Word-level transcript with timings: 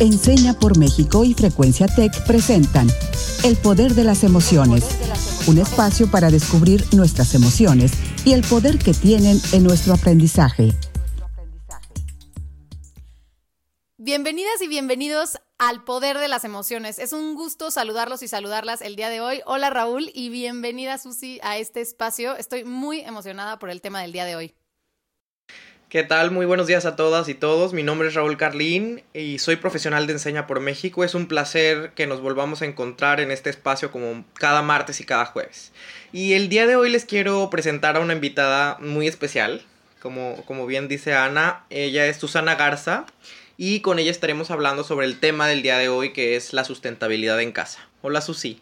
Enseña 0.00 0.54
por 0.54 0.78
México 0.78 1.26
y 1.26 1.34
Frecuencia 1.34 1.86
Tech 1.86 2.24
presentan 2.26 2.88
El 3.44 3.54
Poder 3.58 3.92
de 3.92 4.02
las 4.02 4.24
Emociones, 4.24 4.82
un 5.46 5.58
espacio 5.58 6.10
para 6.10 6.30
descubrir 6.30 6.82
nuestras 6.94 7.34
emociones 7.34 7.92
y 8.24 8.32
el 8.32 8.40
poder 8.40 8.78
que 8.78 8.94
tienen 8.94 9.38
en 9.52 9.62
nuestro 9.62 9.92
aprendizaje. 9.92 10.72
Bienvenidas 13.98 14.62
y 14.62 14.68
bienvenidos 14.68 15.36
al 15.58 15.84
Poder 15.84 16.16
de 16.16 16.28
las 16.28 16.44
Emociones. 16.44 16.98
Es 16.98 17.12
un 17.12 17.34
gusto 17.34 17.70
saludarlos 17.70 18.22
y 18.22 18.28
saludarlas 18.28 18.80
el 18.80 18.96
día 18.96 19.10
de 19.10 19.20
hoy. 19.20 19.42
Hola 19.44 19.68
Raúl 19.68 20.10
y 20.14 20.30
bienvenida 20.30 20.96
Susi 20.96 21.40
a 21.42 21.58
este 21.58 21.82
espacio. 21.82 22.36
Estoy 22.36 22.64
muy 22.64 23.00
emocionada 23.00 23.58
por 23.58 23.68
el 23.68 23.82
tema 23.82 24.00
del 24.00 24.12
día 24.12 24.24
de 24.24 24.34
hoy. 24.34 24.54
¿Qué 25.90 26.04
tal? 26.04 26.30
Muy 26.30 26.46
buenos 26.46 26.68
días 26.68 26.86
a 26.86 26.94
todas 26.94 27.28
y 27.28 27.34
todos. 27.34 27.72
Mi 27.72 27.82
nombre 27.82 28.06
es 28.06 28.14
Raúl 28.14 28.36
Carlín 28.36 29.02
y 29.12 29.40
soy 29.40 29.56
profesional 29.56 30.06
de 30.06 30.12
Enseña 30.12 30.46
por 30.46 30.60
México. 30.60 31.02
Es 31.02 31.16
un 31.16 31.26
placer 31.26 31.90
que 31.96 32.06
nos 32.06 32.20
volvamos 32.20 32.62
a 32.62 32.66
encontrar 32.66 33.18
en 33.18 33.32
este 33.32 33.50
espacio 33.50 33.90
como 33.90 34.24
cada 34.34 34.62
martes 34.62 35.00
y 35.00 35.04
cada 35.04 35.26
jueves. 35.26 35.72
Y 36.12 36.34
el 36.34 36.48
día 36.48 36.68
de 36.68 36.76
hoy 36.76 36.90
les 36.90 37.04
quiero 37.04 37.50
presentar 37.50 37.96
a 37.96 38.00
una 38.00 38.12
invitada 38.12 38.78
muy 38.78 39.08
especial. 39.08 39.62
Como, 40.00 40.36
como 40.44 40.64
bien 40.64 40.86
dice 40.86 41.14
Ana, 41.14 41.64
ella 41.70 42.06
es 42.06 42.18
Susana 42.18 42.54
Garza 42.54 43.06
y 43.56 43.80
con 43.80 43.98
ella 43.98 44.12
estaremos 44.12 44.52
hablando 44.52 44.84
sobre 44.84 45.06
el 45.06 45.18
tema 45.18 45.48
del 45.48 45.62
día 45.62 45.76
de 45.76 45.88
hoy 45.88 46.12
que 46.12 46.36
es 46.36 46.52
la 46.52 46.62
sustentabilidad 46.62 47.40
en 47.40 47.50
casa. 47.50 47.80
Hola 48.00 48.20
Susi. 48.20 48.60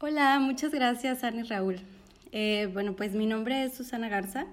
Hola, 0.00 0.40
muchas 0.40 0.72
gracias 0.72 1.22
Ana 1.22 1.42
y 1.42 1.44
Raúl. 1.44 1.80
Eh, 2.32 2.68
bueno, 2.72 2.94
pues 2.94 3.12
mi 3.12 3.26
nombre 3.26 3.62
es 3.62 3.76
Susana 3.76 4.08
Garza. 4.08 4.46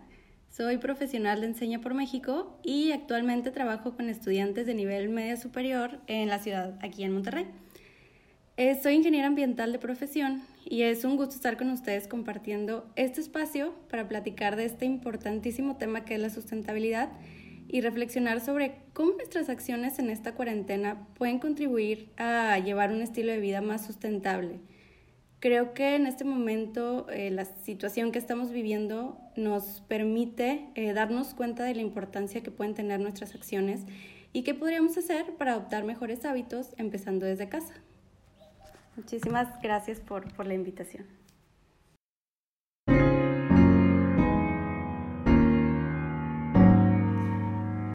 Soy 0.55 0.77
profesional 0.77 1.41
de 1.41 1.47
Enseña 1.47 1.81
por 1.81 1.93
México 1.93 2.57
y 2.63 2.93
actualmente 2.93 3.51
trabajo 3.51 3.93
con 3.93 4.07
estudiantes 4.07 4.65
de 4.65 4.73
nivel 4.73 5.09
medio 5.09 5.35
superior 5.35 5.99
en 6.07 6.29
la 6.29 6.39
ciudad, 6.39 6.79
aquí 6.81 7.03
en 7.03 7.11
Monterrey. 7.11 7.45
Eh, 8.55 8.79
soy 8.81 8.93
ingeniera 8.93 9.27
ambiental 9.27 9.73
de 9.73 9.79
profesión 9.79 10.43
y 10.63 10.83
es 10.83 11.03
un 11.03 11.17
gusto 11.17 11.35
estar 11.35 11.57
con 11.57 11.71
ustedes 11.71 12.07
compartiendo 12.07 12.89
este 12.95 13.19
espacio 13.19 13.75
para 13.89 14.07
platicar 14.07 14.55
de 14.55 14.63
este 14.63 14.85
importantísimo 14.85 15.75
tema 15.75 16.05
que 16.05 16.15
es 16.15 16.21
la 16.21 16.29
sustentabilidad 16.29 17.09
y 17.67 17.81
reflexionar 17.81 18.39
sobre 18.39 18.77
cómo 18.93 19.11
nuestras 19.11 19.49
acciones 19.49 19.99
en 19.99 20.09
esta 20.09 20.35
cuarentena 20.35 21.05
pueden 21.15 21.39
contribuir 21.39 22.13
a 22.15 22.57
llevar 22.59 22.93
un 22.93 23.01
estilo 23.01 23.33
de 23.33 23.41
vida 23.41 23.59
más 23.59 23.85
sustentable 23.85 24.61
Creo 25.39 25.73
que 25.73 25.95
en 25.95 26.07
este 26.07 26.23
momento 26.23 27.07
eh, 27.09 27.29
la 27.29 27.45
situación 27.45 28.11
que 28.11 28.19
estamos 28.19 28.51
viviendo 28.51 29.17
nos 29.35 29.81
permite 29.87 30.69
eh, 30.75 30.93
darnos 30.93 31.33
cuenta 31.33 31.63
de 31.63 31.75
la 31.75 31.81
importancia 31.81 32.41
que 32.41 32.51
pueden 32.51 32.73
tener 32.73 32.99
nuestras 32.99 33.35
acciones 33.35 33.81
y 34.33 34.43
qué 34.43 34.53
podríamos 34.53 34.97
hacer 34.97 35.35
para 35.35 35.51
adoptar 35.51 35.83
mejores 35.83 36.25
hábitos 36.25 36.73
empezando 36.77 37.25
desde 37.25 37.49
casa. 37.49 37.73
Muchísimas 38.95 39.61
gracias 39.61 39.99
por, 39.99 40.33
por 40.33 40.47
la 40.47 40.53
invitación. 40.53 41.05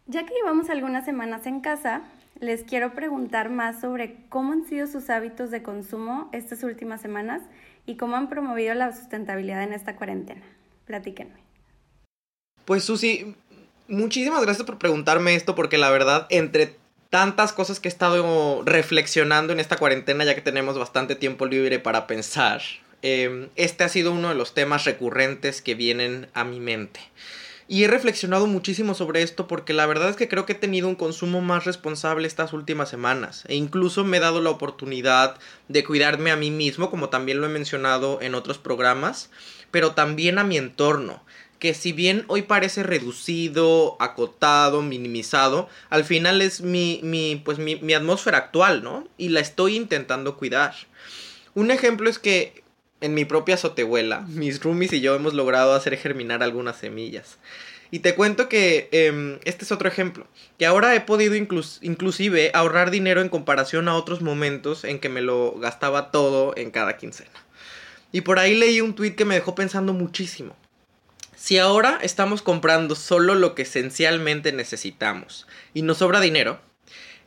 Ya 0.06 0.26
que 0.26 0.34
llevamos 0.34 0.68
algunas 0.70 1.04
semanas 1.04 1.46
en 1.46 1.60
casa, 1.60 2.02
les 2.40 2.64
quiero 2.64 2.94
preguntar 2.94 3.50
más 3.50 3.80
sobre 3.80 4.16
cómo 4.28 4.52
han 4.52 4.66
sido 4.66 4.86
sus 4.86 5.10
hábitos 5.10 5.50
de 5.50 5.62
consumo 5.62 6.30
estas 6.32 6.62
últimas 6.62 7.00
semanas 7.00 7.42
y 7.86 7.96
cómo 7.96 8.16
han 8.16 8.28
promovido 8.28 8.74
la 8.74 8.94
sustentabilidad 8.96 9.62
en 9.62 9.72
esta 9.72 9.96
cuarentena. 9.96 10.42
Platíquenme. 10.86 11.38
Pues 12.64 12.84
Susi, 12.84 13.36
muchísimas 13.88 14.42
gracias 14.42 14.66
por 14.66 14.78
preguntarme 14.78 15.34
esto 15.34 15.54
porque 15.54 15.78
la 15.78 15.90
verdad, 15.90 16.26
entre 16.30 16.76
tantas 17.10 17.52
cosas 17.52 17.80
que 17.80 17.88
he 17.88 17.92
estado 17.92 18.62
reflexionando 18.64 19.52
en 19.52 19.60
esta 19.60 19.76
cuarentena, 19.76 20.24
ya 20.24 20.34
que 20.34 20.40
tenemos 20.40 20.78
bastante 20.78 21.16
tiempo 21.16 21.46
libre 21.46 21.78
para 21.78 22.06
pensar, 22.06 22.62
em, 23.02 23.48
este 23.56 23.84
ha 23.84 23.88
sido 23.88 24.12
uno 24.12 24.28
de 24.28 24.34
los 24.34 24.54
temas 24.54 24.84
recurrentes 24.84 25.60
que 25.60 25.74
vienen 25.74 26.28
a 26.32 26.44
mi 26.44 26.60
mente. 26.60 27.00
Y 27.72 27.84
he 27.84 27.86
reflexionado 27.86 28.48
muchísimo 28.48 28.94
sobre 28.94 29.22
esto 29.22 29.46
porque 29.46 29.72
la 29.72 29.86
verdad 29.86 30.10
es 30.10 30.16
que 30.16 30.26
creo 30.26 30.44
que 30.44 30.54
he 30.54 30.56
tenido 30.56 30.88
un 30.88 30.96
consumo 30.96 31.40
más 31.40 31.66
responsable 31.66 32.26
estas 32.26 32.52
últimas 32.52 32.88
semanas. 32.88 33.44
E 33.46 33.54
incluso 33.54 34.02
me 34.02 34.16
he 34.16 34.20
dado 34.20 34.40
la 34.40 34.50
oportunidad 34.50 35.36
de 35.68 35.84
cuidarme 35.84 36.32
a 36.32 36.36
mí 36.36 36.50
mismo, 36.50 36.90
como 36.90 37.10
también 37.10 37.40
lo 37.40 37.46
he 37.46 37.48
mencionado 37.48 38.20
en 38.22 38.34
otros 38.34 38.58
programas, 38.58 39.30
pero 39.70 39.92
también 39.92 40.40
a 40.40 40.44
mi 40.44 40.56
entorno 40.56 41.22
que 41.60 41.72
si 41.74 41.92
bien 41.92 42.24
hoy 42.26 42.42
parece 42.42 42.82
reducido, 42.82 43.96
acotado, 44.00 44.82
minimizado, 44.82 45.68
al 45.90 46.02
final 46.04 46.42
es 46.42 46.62
mi, 46.62 46.98
mi 47.04 47.36
pues 47.36 47.58
mi, 47.58 47.76
mi, 47.76 47.92
atmósfera 47.92 48.38
actual, 48.38 48.82
¿no? 48.82 49.06
Y 49.16 49.28
la 49.28 49.38
estoy 49.38 49.76
intentando 49.76 50.36
cuidar. 50.36 50.74
Un 51.54 51.70
ejemplo 51.70 52.10
es 52.10 52.18
que 52.18 52.64
en 53.00 53.14
mi 53.14 53.24
propia 53.24 53.54
azotehuela, 53.54 54.20
mis 54.28 54.62
roomies 54.62 54.92
y 54.92 55.00
yo 55.00 55.14
hemos 55.14 55.34
logrado 55.34 55.74
hacer 55.74 55.96
germinar 55.96 56.42
algunas 56.42 56.76
semillas. 56.76 57.38
Y 57.92 58.00
te 58.00 58.14
cuento 58.14 58.48
que 58.48 58.88
em, 58.92 59.40
este 59.44 59.64
es 59.64 59.72
otro 59.72 59.88
ejemplo, 59.88 60.26
que 60.58 60.66
ahora 60.66 60.94
he 60.94 61.00
podido 61.00 61.34
inclusive 61.34 62.52
ahorrar 62.54 62.90
dinero 62.92 63.20
en 63.20 63.28
comparación 63.28 63.88
a 63.88 63.96
otros 63.96 64.20
momentos 64.20 64.84
en 64.84 65.00
que 65.00 65.08
me 65.08 65.22
lo 65.22 65.52
gastaba 65.58 66.12
todo 66.12 66.54
en 66.56 66.70
cada 66.70 66.96
quincena. 66.96 67.30
Y 68.12 68.20
por 68.20 68.38
ahí 68.38 68.54
leí 68.54 68.80
un 68.80 68.94
tweet 68.94 69.14
que 69.14 69.24
me 69.24 69.34
dejó 69.34 69.54
pensando 69.54 69.92
muchísimo. 69.92 70.56
Si 71.36 71.58
ahora 71.58 71.98
estamos 72.02 72.42
comprando 72.42 72.94
solo 72.94 73.34
lo 73.34 73.54
que 73.54 73.62
esencialmente 73.62 74.52
necesitamos 74.52 75.46
y 75.74 75.82
nos 75.82 75.98
sobra 75.98 76.20
dinero, 76.20 76.60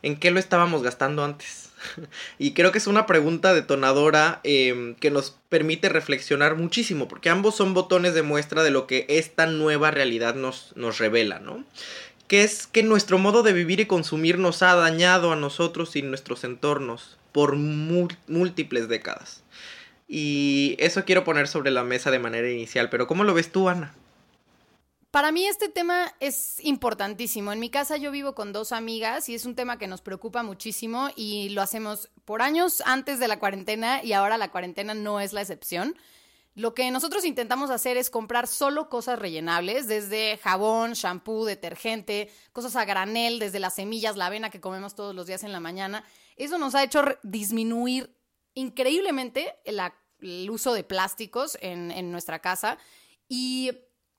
¿en 0.02 0.16
qué 0.16 0.30
lo 0.30 0.38
estábamos 0.38 0.82
gastando 0.82 1.24
antes? 1.24 1.63
y 2.38 2.52
creo 2.52 2.72
que 2.72 2.78
es 2.78 2.86
una 2.86 3.06
pregunta 3.06 3.54
detonadora 3.54 4.40
em, 4.44 4.94
que 4.94 5.10
nos 5.10 5.36
permite 5.48 5.88
reflexionar 5.88 6.56
muchísimo, 6.56 7.08
porque 7.08 7.30
ambos 7.30 7.56
son 7.56 7.74
botones 7.74 8.14
de 8.14 8.22
muestra 8.22 8.62
de 8.62 8.70
lo 8.70 8.86
que 8.86 9.06
esta 9.08 9.46
nueva 9.46 9.90
realidad 9.90 10.34
nos, 10.34 10.72
nos 10.76 10.98
revela, 10.98 11.38
¿no? 11.38 11.64
Que 12.28 12.42
es 12.42 12.66
que 12.66 12.82
nuestro 12.82 13.18
modo 13.18 13.42
de 13.42 13.52
vivir 13.52 13.80
y 13.80 13.86
consumir 13.86 14.38
nos 14.38 14.62
ha 14.62 14.74
dañado 14.74 15.32
a 15.32 15.36
nosotros 15.36 15.94
y 15.96 16.02
nuestros 16.02 16.44
entornos 16.44 17.18
por 17.32 17.56
múltiples 17.56 18.88
décadas. 18.88 19.42
Y 20.08 20.76
eso 20.78 21.04
quiero 21.04 21.24
poner 21.24 21.48
sobre 21.48 21.70
la 21.70 21.84
mesa 21.84 22.10
de 22.10 22.18
manera 22.18 22.50
inicial, 22.50 22.88
pero 22.90 23.06
¿cómo 23.06 23.24
lo 23.24 23.34
ves 23.34 23.50
tú, 23.50 23.68
Ana? 23.68 23.94
Para 25.14 25.30
mí 25.30 25.46
este 25.46 25.68
tema 25.68 26.12
es 26.18 26.56
importantísimo. 26.64 27.52
En 27.52 27.60
mi 27.60 27.70
casa 27.70 27.96
yo 27.96 28.10
vivo 28.10 28.34
con 28.34 28.52
dos 28.52 28.72
amigas 28.72 29.28
y 29.28 29.36
es 29.36 29.46
un 29.46 29.54
tema 29.54 29.78
que 29.78 29.86
nos 29.86 30.00
preocupa 30.00 30.42
muchísimo 30.42 31.08
y 31.14 31.50
lo 31.50 31.62
hacemos 31.62 32.10
por 32.24 32.42
años 32.42 32.82
antes 32.84 33.20
de 33.20 33.28
la 33.28 33.38
cuarentena 33.38 34.02
y 34.02 34.12
ahora 34.12 34.38
la 34.38 34.50
cuarentena 34.50 34.92
no 34.92 35.20
es 35.20 35.32
la 35.32 35.42
excepción. 35.42 35.96
Lo 36.56 36.74
que 36.74 36.90
nosotros 36.90 37.24
intentamos 37.24 37.70
hacer 37.70 37.96
es 37.96 38.10
comprar 38.10 38.48
solo 38.48 38.88
cosas 38.88 39.20
rellenables, 39.20 39.86
desde 39.86 40.36
jabón, 40.38 40.94
shampoo, 40.94 41.44
detergente, 41.44 42.28
cosas 42.52 42.74
a 42.74 42.84
granel, 42.84 43.38
desde 43.38 43.60
las 43.60 43.76
semillas, 43.76 44.16
la 44.16 44.26
avena 44.26 44.50
que 44.50 44.60
comemos 44.60 44.96
todos 44.96 45.14
los 45.14 45.28
días 45.28 45.44
en 45.44 45.52
la 45.52 45.60
mañana. 45.60 46.02
Eso 46.34 46.58
nos 46.58 46.74
ha 46.74 46.82
hecho 46.82 47.04
disminuir 47.22 48.12
increíblemente 48.54 49.54
el 49.64 50.50
uso 50.50 50.74
de 50.74 50.82
plásticos 50.82 51.56
en, 51.60 52.10
nuestra 52.10 52.40
casa 52.40 52.78
y 53.28 53.70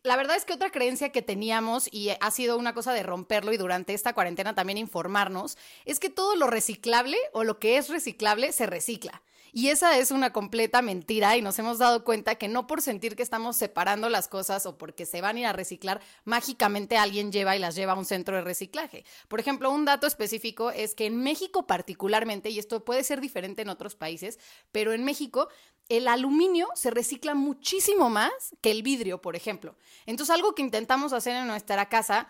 la 0.06 0.16
verdad 0.16 0.38
es 0.38 0.46
que 0.46 0.54
otra 0.54 0.70
creencia 0.70 1.12
que 1.12 1.24
teníamos, 1.24 1.90
y 1.92 2.12
ha 2.20 2.32
sido 2.32 2.58
una 2.58 2.74
cosa 2.74 2.94
de 2.94 3.02
romperlo 3.02 3.52
y 3.54 3.58
durante 3.58 3.94
esta 3.94 4.14
cuarentena 4.14 4.54
también 4.54 4.78
informarnos, 4.78 5.58
es 5.84 6.00
que 6.00 6.12
todo 6.12 6.36
lo 6.36 6.48
reciclable 6.48 7.18
o 7.34 7.44
lo 7.44 7.58
que 7.60 7.78
es 7.78 7.90
reciclable 7.90 8.52
se 8.52 8.68
recicla. 8.68 9.24
Y 9.58 9.70
esa 9.70 9.98
es 9.98 10.12
una 10.12 10.34
completa 10.34 10.82
mentira 10.82 11.38
y 11.38 11.42
nos 11.42 11.58
hemos 11.60 11.78
dado 11.78 12.04
cuenta 12.04 12.36
que 12.36 12.50
no 12.50 12.68
por 12.68 12.82
sentir 12.82 13.16
que 13.16 13.24
estamos 13.24 13.56
separando 13.56 14.10
las 14.10 14.28
cosas 14.28 14.66
o 14.66 14.78
porque 14.78 15.06
se 15.06 15.22
van 15.22 15.38
a 15.38 15.40
ir 15.40 15.46
a 15.46 15.54
reciclar, 15.54 16.02
mágicamente 16.26 16.98
alguien 16.98 17.32
lleva 17.32 17.56
y 17.56 17.60
las 17.60 17.74
lleva 17.74 17.94
a 17.94 17.98
un 17.98 18.04
centro 18.04 18.36
de 18.36 18.42
reciclaje. 18.42 19.06
Por 19.30 19.40
ejemplo, 19.40 19.72
un 19.72 19.86
dato 19.86 20.08
específico 20.08 20.72
es 20.72 20.94
que 20.94 21.06
en 21.06 21.24
México 21.24 21.68
particularmente, 21.68 22.50
y 22.50 22.60
esto 22.60 22.84
puede 22.84 23.06
ser 23.06 23.22
diferente 23.22 23.62
en 23.62 23.70
otros 23.70 23.96
países, 23.96 24.40
pero 24.74 24.92
en 24.92 25.06
México 25.06 25.48
el 25.88 26.10
aluminio 26.10 26.68
se 26.76 26.92
recicla 26.92 27.34
muchísimo 27.34 28.10
más 28.10 28.34
que 28.60 28.72
el 28.72 28.84
vidrio, 28.84 29.22
por 29.22 29.38
ejemplo. 29.38 29.78
Entonces, 30.06 30.36
algo 30.36 30.54
que 30.54 30.64
intentamos 30.64 31.14
hacer 31.14 31.34
en 31.34 31.48
nuestra 31.48 31.88
casa 31.88 32.28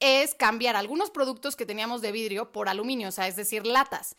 es 0.00 0.34
cambiar 0.34 0.74
algunos 0.74 1.10
productos 1.10 1.54
que 1.54 1.66
teníamos 1.66 2.02
de 2.02 2.10
vidrio 2.10 2.50
por 2.50 2.68
aluminio, 2.68 3.10
o 3.10 3.12
sea, 3.12 3.28
es 3.28 3.36
decir, 3.36 3.64
latas. 3.64 4.16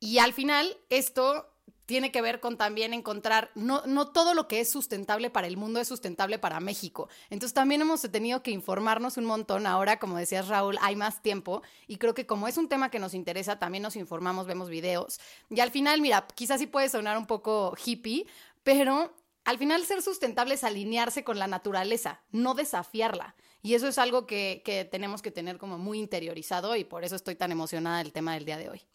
Y 0.00 0.18
al 0.18 0.32
final, 0.32 0.76
esto 0.88 1.52
tiene 1.86 2.10
que 2.10 2.20
ver 2.20 2.40
con 2.40 2.56
también 2.56 2.92
encontrar, 2.92 3.50
no, 3.54 3.82
no 3.86 4.08
todo 4.08 4.34
lo 4.34 4.48
que 4.48 4.60
es 4.60 4.68
sustentable 4.68 5.30
para 5.30 5.46
el 5.46 5.56
mundo 5.56 5.80
es 5.80 5.88
sustentable 5.88 6.38
para 6.38 6.60
México. 6.60 7.08
Entonces 7.30 7.54
también 7.54 7.80
hemos 7.80 8.02
tenido 8.02 8.42
que 8.42 8.50
informarnos 8.50 9.16
un 9.16 9.24
montón. 9.24 9.66
Ahora, 9.66 9.98
como 9.98 10.18
decías 10.18 10.48
Raúl, 10.48 10.76
hay 10.82 10.96
más 10.96 11.22
tiempo 11.22 11.62
y 11.86 11.96
creo 11.98 12.14
que 12.14 12.26
como 12.26 12.48
es 12.48 12.58
un 12.58 12.68
tema 12.68 12.90
que 12.90 12.98
nos 12.98 13.14
interesa, 13.14 13.58
también 13.58 13.82
nos 13.82 13.96
informamos, 13.96 14.46
vemos 14.46 14.68
videos. 14.68 15.20
Y 15.48 15.60
al 15.60 15.70
final, 15.70 16.00
mira, 16.00 16.26
quizás 16.34 16.60
sí 16.60 16.66
puede 16.66 16.88
sonar 16.88 17.16
un 17.16 17.26
poco 17.26 17.74
hippie, 17.82 18.26
pero 18.64 19.14
al 19.44 19.58
final 19.58 19.84
ser 19.86 20.02
sustentable 20.02 20.54
es 20.54 20.64
alinearse 20.64 21.22
con 21.22 21.38
la 21.38 21.46
naturaleza, 21.46 22.20
no 22.32 22.54
desafiarla. 22.54 23.36
Y 23.62 23.74
eso 23.74 23.86
es 23.86 23.98
algo 23.98 24.26
que, 24.26 24.62
que 24.64 24.84
tenemos 24.84 25.22
que 25.22 25.30
tener 25.30 25.58
como 25.58 25.78
muy 25.78 26.00
interiorizado 26.00 26.74
y 26.74 26.84
por 26.84 27.04
eso 27.04 27.14
estoy 27.14 27.36
tan 27.36 27.52
emocionada 27.52 27.98
del 27.98 28.12
tema 28.12 28.34
del 28.34 28.44
día 28.44 28.58
de 28.58 28.70
hoy. 28.70 28.86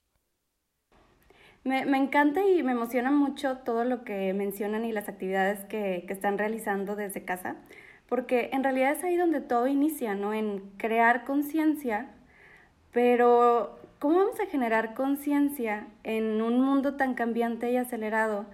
Me, 1.64 1.86
me, 1.86 1.98
encanta 1.98 2.44
y 2.46 2.64
me 2.64 2.72
emociona 2.72 3.12
mucho 3.12 3.58
todo 3.58 3.84
lo 3.84 4.04
que 4.04 4.34
mencionan 4.34 4.84
y 4.84 4.92
las 4.92 5.08
actividades 5.08 5.64
que, 5.66 6.06
que, 6.08 6.14
están 6.14 6.38
realizando 6.38 6.96
desde 6.96 7.24
casa, 7.24 7.56
porque 8.08 8.50
en 8.54 8.64
realidad 8.64 8.94
es 8.94 9.04
ahí 9.04 9.16
donde 9.16 9.42
todo 9.42 9.68
inicia, 9.68 10.16
¿no? 10.16 10.34
En 10.34 10.60
crear 10.78 11.24
conciencia, 11.24 12.08
pero 12.92 13.80
¿cómo 14.00 14.20
vamos 14.20 14.40
a 14.40 14.48
generar 14.48 14.96
conciencia 14.96 15.88
en 16.04 16.42
un 16.42 16.62
mundo 16.62 16.96
tan 16.96 17.14
cambiante 17.14 17.72
y 17.72 17.78
acelerado? 17.78 18.48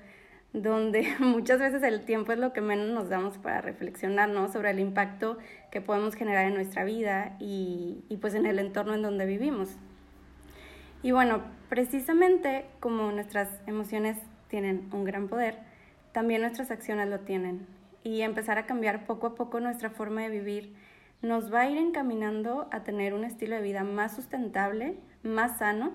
donde 0.53 1.07
muchas 1.19 1.59
veces 1.59 1.83
el 1.83 2.05
tiempo 2.05 2.31
es 2.31 2.39
lo 2.39 2.53
que 2.53 2.61
menos 2.61 2.87
nos 2.87 3.09
damos 3.09 3.37
para 3.37 3.61
reflexionar 3.61 4.29
¿no? 4.29 4.51
sobre 4.51 4.71
el 4.71 4.79
impacto 4.79 5.37
que 5.71 5.81
podemos 5.81 6.15
generar 6.15 6.45
en 6.47 6.55
nuestra 6.55 6.83
vida 6.83 7.35
y, 7.39 8.03
y, 8.09 8.17
pues 8.17 8.33
en 8.33 8.45
el 8.45 8.59
entorno 8.59 8.95
en 8.95 9.01
donde 9.01 9.25
vivimos. 9.25 9.77
Y 11.07 11.13
bueno, 11.13 11.41
precisamente 11.69 12.65
como 12.81 13.09
nuestras 13.13 13.47
emociones 13.65 14.17
tienen 14.49 14.89
un 14.91 15.05
gran 15.05 15.29
poder, 15.29 15.57
también 16.11 16.41
nuestras 16.41 16.69
acciones 16.69 17.07
lo 17.07 17.21
tienen. 17.21 17.65
Y 18.03 18.23
empezar 18.23 18.57
a 18.57 18.65
cambiar 18.65 19.05
poco 19.05 19.27
a 19.27 19.35
poco 19.35 19.61
nuestra 19.61 19.89
forma 19.89 20.23
de 20.23 20.29
vivir 20.29 20.75
nos 21.21 21.49
va 21.53 21.61
a 21.61 21.69
ir 21.69 21.77
encaminando 21.77 22.67
a 22.73 22.83
tener 22.83 23.13
un 23.13 23.23
estilo 23.23 23.55
de 23.55 23.61
vida 23.61 23.85
más 23.85 24.17
sustentable, 24.17 24.97
más 25.23 25.59
sano 25.59 25.93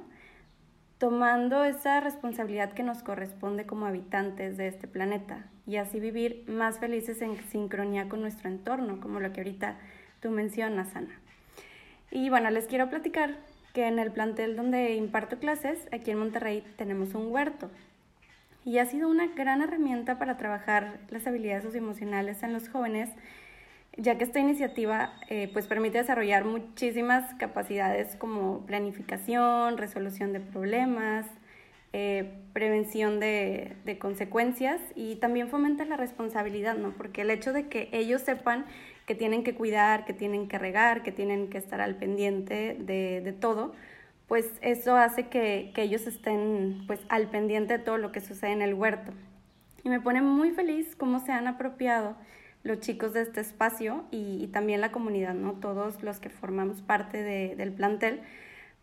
tomando 0.97 1.62
esa 1.62 2.00
responsabilidad 2.00 2.73
que 2.73 2.82
nos 2.82 3.03
corresponde 3.03 3.67
como 3.67 3.85
habitantes 3.85 4.56
de 4.56 4.69
este 4.69 4.88
planeta 4.88 5.44
y 5.67 5.76
así 5.76 6.00
vivir 6.00 6.43
más 6.49 6.79
felices 6.79 7.20
en 7.20 7.37
sincronía 7.50 8.09
con 8.09 8.23
nuestro 8.23 8.49
entorno, 8.49 8.99
como 8.99 9.20
lo 9.20 9.31
que 9.35 9.43
ahorita 9.43 9.76
tú 10.20 10.31
mencionas, 10.31 10.97
Ana. 10.97 11.20
Y 12.11 12.31
bueno, 12.31 12.49
les 12.49 12.67
quiero 12.67 12.88
platicar 12.88 13.37
que 13.72 13.86
en 13.86 13.98
el 13.98 14.12
plantel 14.12 14.56
donde 14.56 14.94
imparto 14.94 15.38
clases, 15.38 15.88
aquí 15.92 16.10
en 16.10 16.19
Monterrey, 16.19 16.64
tenemos 16.76 17.14
un 17.14 17.32
huerto. 17.32 17.70
Y 18.64 18.78
ha 18.78 18.86
sido 18.86 19.08
una 19.08 19.26
gran 19.28 19.62
herramienta 19.62 20.19
para 20.19 20.36
trabajar 20.36 20.98
las 21.10 21.26
habilidades 21.26 21.64
socioemocionales 21.64 22.42
en 22.42 22.52
los 22.52 22.69
jóvenes 22.69 23.10
ya 23.96 24.16
que 24.16 24.24
esta 24.24 24.40
iniciativa 24.40 25.12
eh, 25.28 25.50
pues 25.52 25.66
permite 25.66 25.98
desarrollar 25.98 26.44
muchísimas 26.44 27.34
capacidades 27.34 28.16
como 28.16 28.64
planificación, 28.66 29.76
resolución 29.76 30.32
de 30.32 30.40
problemas, 30.40 31.26
eh, 31.92 32.38
prevención 32.54 33.20
de, 33.20 33.76
de, 33.84 33.98
consecuencias 33.98 34.80
y 34.94 35.16
también 35.16 35.48
fomenta 35.48 35.84
la 35.84 35.98
responsabilidad, 35.98 36.76
¿no? 36.76 36.92
Porque 36.92 37.20
el 37.20 37.30
hecho 37.30 37.52
de 37.52 37.68
que 37.68 37.90
ellos 37.92 38.22
sepan 38.22 38.64
que 39.06 39.14
tienen 39.14 39.44
que 39.44 39.54
cuidar, 39.54 40.04
que 40.04 40.12
tienen 40.12 40.49
que 40.49 40.58
regar, 40.58 41.02
que 41.02 41.12
tienen 41.12 41.49
que 41.49 41.58
estar 41.58 41.81
al 41.81 41.96
pendiente 41.96 42.76
de, 42.78 43.20
de 43.20 43.32
todo, 43.32 43.72
pues 44.28 44.50
eso 44.62 44.96
hace 44.96 45.28
que, 45.28 45.72
que 45.75 45.82
ellos 45.82 46.06
estén 46.06 46.84
pues 46.87 47.00
al 47.08 47.28
pendiente 47.28 47.78
de 47.78 47.84
todo 47.84 47.99
lo 47.99 48.12
que 48.12 48.20
sucede 48.20 48.52
en 48.52 48.62
el 48.62 48.75
huerto. 48.75 49.12
Y 49.84 49.88
me 49.88 50.00
pone 50.00 50.22
muy 50.22 50.52
feliz 50.52 50.94
cómo 50.96 51.19
se 51.20 51.32
han 51.32 51.49
apropiado 51.49 52.16
los 52.62 52.81
chicos 52.81 53.12
de 53.12 53.22
este 53.22 53.40
espacio 53.40 54.04
y, 54.10 54.46
también 54.49 54.81
la 54.81 54.93
comunidad, 54.93 55.34
¿no? 55.34 55.54
Todos 55.54 56.02
los 56.02 56.20
que 56.20 56.31
formamos 56.31 56.81
parte 56.81 57.22
de, 57.22 57.56
del 57.56 57.72
plantel, 57.72 58.20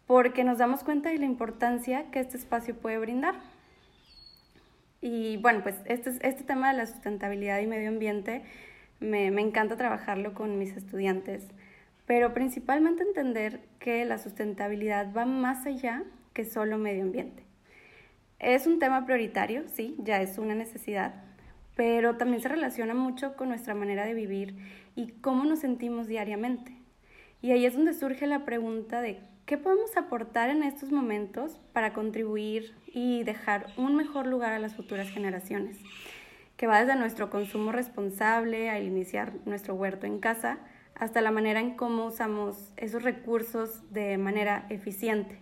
porque 0.06 0.44
nos 0.44 0.58
damos 0.58 0.84
cuenta 0.84 1.10
de 1.10 1.18
la 1.18 1.26
importancia 1.26 2.12
que 2.12 2.20
este 2.20 2.38
espacio 2.38 2.76
puede 2.76 2.98
brindar. 2.98 3.36
Y 5.02 5.38
bueno, 5.38 5.64
pues 5.64 5.76
este, 5.86 6.10
este 6.28 6.44
tema 6.44 6.72
de 6.72 6.78
la 6.78 6.86
sustentabilidad 6.86 7.60
y 7.60 7.68
medio 7.68 7.88
ambiente 7.88 8.44
me, 9.00 9.32
me 9.32 9.42
encanta 9.42 9.78
trabajarlo 9.78 10.34
con 10.34 10.58
mis 10.58 10.76
estudiantes, 10.76 11.48
pero 12.06 12.34
principalmente 12.34 13.04
entender 13.04 13.62
que 13.80 14.04
la 14.06 14.18
sustentabilidad 14.18 15.14
va 15.16 15.26
más 15.26 15.66
allá 15.66 16.04
que 16.34 16.46
solo 16.46 16.78
medio 16.78 17.04
ambiente. 17.04 17.44
Es 18.40 18.68
un 18.68 18.80
tema 18.80 19.06
prioritario, 19.06 19.68
sí, 19.68 19.96
ya 20.00 20.22
es 20.22 20.38
una 20.38 20.56
necesidad, 20.56 21.14
pero 21.76 22.16
también 22.16 22.42
se 22.42 22.50
relaciona 22.50 22.94
mucho 22.94 23.36
con 23.36 23.50
nuestra 23.50 23.76
manera 23.76 24.06
de 24.06 24.14
vivir 24.14 24.56
y 24.96 25.12
cómo 25.22 25.44
nos 25.46 25.60
sentimos 25.60 26.08
diariamente. 26.08 26.74
Y 27.42 27.52
ahí 27.52 27.66
es 27.66 27.74
donde 27.74 27.94
surge 27.94 28.28
la 28.28 28.46
pregunta 28.46 29.02
de 29.02 29.20
qué 29.46 29.58
podemos 29.58 29.96
aportar 29.98 30.50
en 30.50 30.64
estos 30.64 30.92
momentos 30.92 31.60
para 31.74 31.94
contribuir 31.94 32.76
y 32.88 33.24
dejar 33.24 33.68
un 33.78 33.96
mejor 33.96 34.28
lugar 34.28 34.54
a 34.54 34.60
las 34.60 34.76
futuras 34.76 35.10
generaciones, 35.10 35.78
que 36.60 36.68
va 36.68 36.82
desde 36.82 37.00
nuestro 37.00 37.30
consumo 37.30 37.72
responsable 37.72 38.70
al 38.70 38.84
iniciar 38.84 39.32
nuestro 39.46 39.76
huerto 39.76 40.06
en 40.06 40.20
casa 40.20 40.58
hasta 40.94 41.22
la 41.22 41.32
manera 41.32 41.62
en 41.62 41.78
cómo 41.78 42.08
usamos 42.08 42.74
esos 42.76 43.02
recursos 43.02 43.82
de 43.94 44.18
manera 44.18 44.66
eficiente. 44.68 45.40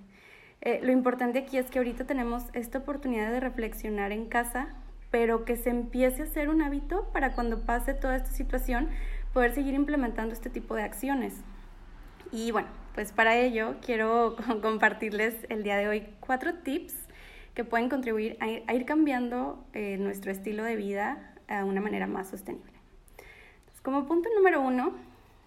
Eh, 0.61 0.79
lo 0.83 0.91
importante 0.91 1.39
aquí 1.39 1.57
es 1.57 1.71
que 1.71 1.79
ahorita 1.79 2.05
tenemos 2.05 2.43
esta 2.53 2.77
oportunidad 2.77 3.31
de 3.31 3.39
reflexionar 3.39 4.11
en 4.11 4.27
casa 4.27 4.75
pero 5.09 5.43
que 5.43 5.55
se 5.55 5.71
empiece 5.71 6.21
a 6.21 6.25
hacer 6.25 6.49
un 6.49 6.61
hábito 6.61 7.09
para 7.13 7.33
cuando 7.33 7.61
pase 7.61 7.95
toda 7.95 8.15
esta 8.15 8.29
situación 8.29 8.87
poder 9.33 9.55
seguir 9.55 9.73
implementando 9.73 10.33
este 10.33 10.51
tipo 10.51 10.75
de 10.75 10.83
acciones. 10.83 11.33
Y 12.31 12.51
bueno, 12.51 12.67
pues 12.93 13.11
para 13.11 13.37
ello 13.37 13.77
quiero 13.83 14.35
compartirles 14.61 15.33
el 15.49 15.63
día 15.63 15.77
de 15.77 15.87
hoy 15.87 16.09
cuatro 16.19 16.53
tips 16.53 17.06
que 17.57 17.63
pueden 17.63 17.89
contribuir 17.89 18.37
a 18.39 18.73
ir 18.75 18.85
cambiando 18.85 19.65
eh, 19.73 19.97
nuestro 19.97 20.29
estilo 20.29 20.63
de 20.63 20.75
vida 20.75 21.33
a 21.47 21.65
una 21.65 21.81
manera 21.81 22.05
más 22.05 22.29
sostenible. 22.29 22.71
como 23.81 24.05
punto 24.05 24.29
número 24.35 24.61
uno, 24.61 24.93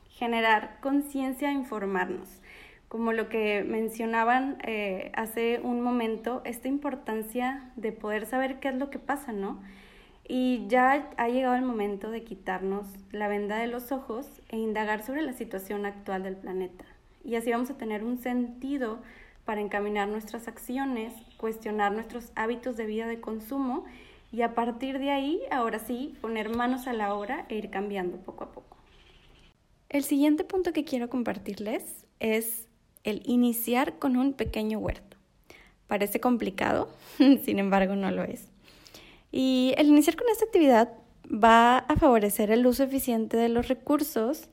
generar 0.09 0.81
conciencia 0.81 1.51
e 1.51 1.53
informarnos 1.53 2.41
como 2.89 3.13
lo 3.13 3.29
que 3.29 3.63
mencionaban 3.63 4.59
eh, 4.67 5.13
hace 5.15 5.61
un 5.63 5.83
momento, 5.83 6.43
esta 6.45 6.67
importancia 6.67 7.71
de 7.77 7.93
poder 7.93 8.27
saber 8.27 8.59
qué 8.59 8.71
es 8.71 8.75
lo 8.75 8.91
que 8.91 8.99
pasa, 8.99 9.31
¿no? 9.31 9.63
Y 10.27 10.67
ya 10.67 11.09
ha 11.17 11.29
llegado 11.29 11.55
el 11.55 11.63
momento 11.63 12.11
de 12.11 12.25
quitarnos 12.25 12.89
la 13.13 13.29
venda 13.29 13.59
de 13.59 13.69
los 13.69 13.93
ojos 13.93 14.43
e 14.49 14.57
indagar 14.57 15.05
sobre 15.05 15.23
la 15.23 15.35
situación 15.35 15.87
actual 15.87 16.25
del 16.25 16.35
planeta. 16.35 16.85
Y 17.25 17.37
así 17.37 17.53
vamos 17.53 17.71
a 17.71 17.79
tener 17.79 18.03
un 18.03 18.19
sentido 18.19 18.99
para 19.45 19.61
encaminar 19.61 20.09
nuestras 20.09 20.49
acciones, 20.49 21.13
cuestionar 21.41 21.93
nuestros 21.93 22.33
hábitos 22.37 22.77
de 22.77 22.85
vida 22.85 23.07
de 23.07 23.21
consumo 23.21 23.87
y 24.31 24.43
a 24.43 24.55
partir 24.55 24.99
de 24.99 25.11
ahí, 25.11 25.41
ahora 25.51 25.79
sí, 25.79 26.15
poner 26.21 26.55
manos 26.55 26.87
a 26.87 26.93
la 26.93 27.15
obra 27.15 27.47
e 27.49 27.57
ir 27.57 27.71
cambiando 27.71 28.19
poco 28.19 28.45
a 28.45 28.53
poco. 28.53 28.77
El 29.89 30.05
siguiente 30.05 30.45
punto 30.45 30.73
que 30.73 30.85
quiero 30.85 31.09
compartirles 31.09 32.05
es 32.21 32.69
el 33.03 33.23
iniciar 33.25 33.99
con 33.99 34.17
un 34.19 34.35
pequeño 34.35 34.79
huerto. 34.79 35.17
Parece 35.87 36.21
complicado, 36.21 36.91
sin 37.19 37.59
embargo 37.59 37.97
no 37.97 38.11
lo 38.11 38.23
es. 38.23 38.49
Y 39.33 39.73
el 39.79 39.89
iniciar 39.89 40.17
con 40.17 40.29
esta 40.29 40.45
actividad 40.45 40.93
va 41.27 41.79
a 41.79 41.97
favorecer 41.97 42.51
el 42.51 42.67
uso 42.67 42.85
eficiente 42.85 43.37
de 43.39 43.49
los 43.49 43.69
recursos, 43.69 44.49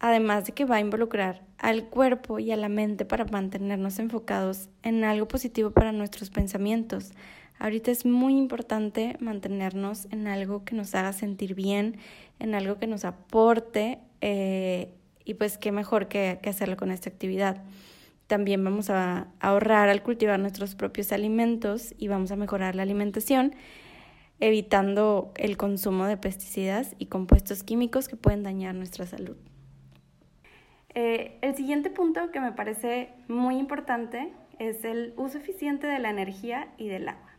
además 0.00 0.46
de 0.46 0.52
que 0.52 0.64
va 0.64 0.76
a 0.76 0.80
involucrar 0.80 1.42
al 1.58 1.88
cuerpo 1.88 2.38
y 2.38 2.52
a 2.52 2.56
la 2.56 2.68
mente 2.68 3.04
para 3.04 3.24
mantenernos 3.24 3.98
enfocados 3.98 4.68
en 4.82 5.04
algo 5.04 5.26
positivo 5.28 5.70
para 5.70 5.92
nuestros 5.92 6.30
pensamientos. 6.30 7.12
Ahorita 7.58 7.90
es 7.90 8.04
muy 8.04 8.36
importante 8.36 9.16
mantenernos 9.20 10.06
en 10.10 10.26
algo 10.26 10.64
que 10.64 10.74
nos 10.74 10.94
haga 10.94 11.12
sentir 11.12 11.54
bien, 11.54 11.96
en 12.38 12.54
algo 12.54 12.78
que 12.78 12.86
nos 12.86 13.04
aporte 13.04 14.00
eh, 14.20 14.92
y 15.24 15.34
pues 15.34 15.56
qué 15.56 15.72
mejor 15.72 16.08
que, 16.08 16.38
hacerlo 16.44 16.76
con 16.76 16.90
esta 16.90 17.08
actividad. 17.08 17.62
También 18.26 18.64
vamos 18.64 18.90
a 18.90 19.28
ahorrar 19.40 19.88
al 19.88 20.02
cultivar 20.02 20.40
nuestros 20.40 20.74
propios 20.74 21.12
alimentos 21.12 21.94
y 21.96 22.08
vamos 22.08 22.32
a 22.32 22.36
mejorar 22.36 22.74
la 22.74 22.82
alimentación, 22.82 23.54
evitando 24.40 25.32
el 25.36 25.56
consumo 25.56 26.06
de 26.06 26.16
pesticidas 26.16 26.96
y 26.98 27.06
compuestos 27.06 27.62
químicos 27.62 28.08
que 28.08 28.16
pueden 28.16 28.42
dañar 28.42 28.74
nuestra 28.74 29.06
salud. 29.06 29.36
Eh, 30.94 31.38
el 31.42 31.56
siguiente 31.56 31.90
punto 31.90 32.30
que 32.30 32.40
me 32.40 32.52
parece 32.52 33.10
muy 33.28 33.56
importante 33.58 34.32
es 34.58 34.84
el 34.84 35.12
uso 35.16 35.38
eficiente 35.38 35.86
de 35.86 35.98
la 35.98 36.10
energía 36.10 36.68
y 36.78 36.88
del 36.88 37.08
agua. 37.08 37.30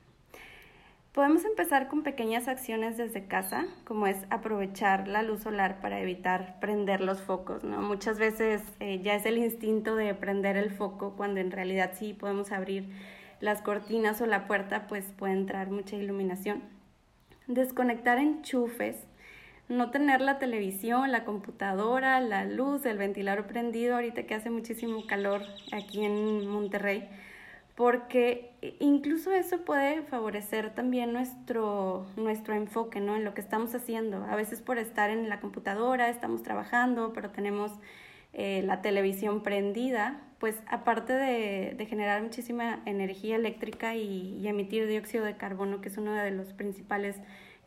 Podemos 1.14 1.46
empezar 1.46 1.88
con 1.88 2.04
pequeñas 2.04 2.50
acciones 2.50 2.98
desde 2.98 3.26
casa, 3.26 3.68
como 3.86 4.06
es 4.06 4.18
aprovechar 4.30 5.08
la 5.08 5.24
luz 5.24 5.44
solar 5.44 5.80
para 5.80 6.02
evitar 6.02 6.60
prender 6.60 7.00
los 7.00 7.22
focos. 7.22 7.64
¿no? 7.64 7.82
Muchas 7.82 8.20
veces 8.20 8.62
eh, 8.82 9.00
ya 9.02 9.16
es 9.16 9.26
el 9.26 9.38
instinto 9.38 9.96
de 9.96 10.14
prender 10.14 10.58
el 10.58 10.72
foco 10.72 11.14
cuando 11.16 11.40
en 11.40 11.52
realidad 11.52 11.92
sí 11.96 12.14
podemos 12.14 12.52
abrir 12.52 12.90
las 13.40 13.62
cortinas 13.62 14.20
o 14.20 14.26
la 14.26 14.46
puerta, 14.46 14.88
pues 14.88 15.06
puede 15.18 15.32
entrar 15.32 15.70
mucha 15.72 15.96
iluminación. 15.96 16.64
Desconectar 17.48 18.18
enchufes, 18.18 18.98
no 19.68 19.92
tener 19.92 20.22
la 20.22 20.40
televisión, 20.40 21.12
la 21.12 21.26
computadora, 21.26 22.20
la 22.20 22.46
luz, 22.46 22.86
el 22.86 22.98
ventilador 22.98 23.48
prendido 23.48 23.96
ahorita 23.96 24.24
que 24.24 24.36
hace 24.36 24.50
muchísimo 24.50 25.06
calor 25.08 25.42
aquí 25.72 26.06
en 26.06 26.48
Monterrey 26.48 27.08
porque 27.76 28.52
incluso 28.80 29.34
eso 29.34 29.60
puede 29.66 30.02
favorecer 30.04 30.74
también 30.74 31.12
nuestro, 31.12 32.08
nuestro 32.16 32.56
enfoque 32.56 33.02
¿no? 33.02 33.18
en 33.18 33.26
lo 33.26 33.34
que 33.34 33.42
estamos 33.42 33.76
haciendo. 33.76 34.24
A 34.24 34.36
veces 34.38 34.62
por 34.62 34.78
estar 34.78 35.10
en 35.10 35.28
la 35.28 35.42
computadora 35.42 36.10
estamos 36.10 36.42
trabajando, 36.42 37.12
pero 37.14 37.32
tenemos 37.32 37.74
eh, 38.32 38.62
la 38.66 38.82
televisión 38.82 39.44
prendida, 39.44 40.22
pues 40.40 40.56
aparte 40.68 41.14
de, 41.14 41.86
generar 41.86 42.22
muchísima 42.22 42.82
energía 42.86 43.36
eléctrica 43.36 43.96
y, 43.96 44.48
emitir 44.48 44.88
dióxido 44.88 45.26
de 45.26 45.36
carbono, 45.36 45.82
que 45.82 45.90
es 45.90 45.98
uno 45.98 46.14
de 46.14 46.32
los 46.32 46.54
principales 46.54 47.18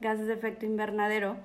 gases 0.00 0.26
de 0.26 0.34
efecto 0.34 0.64
invernadero, 0.64 1.36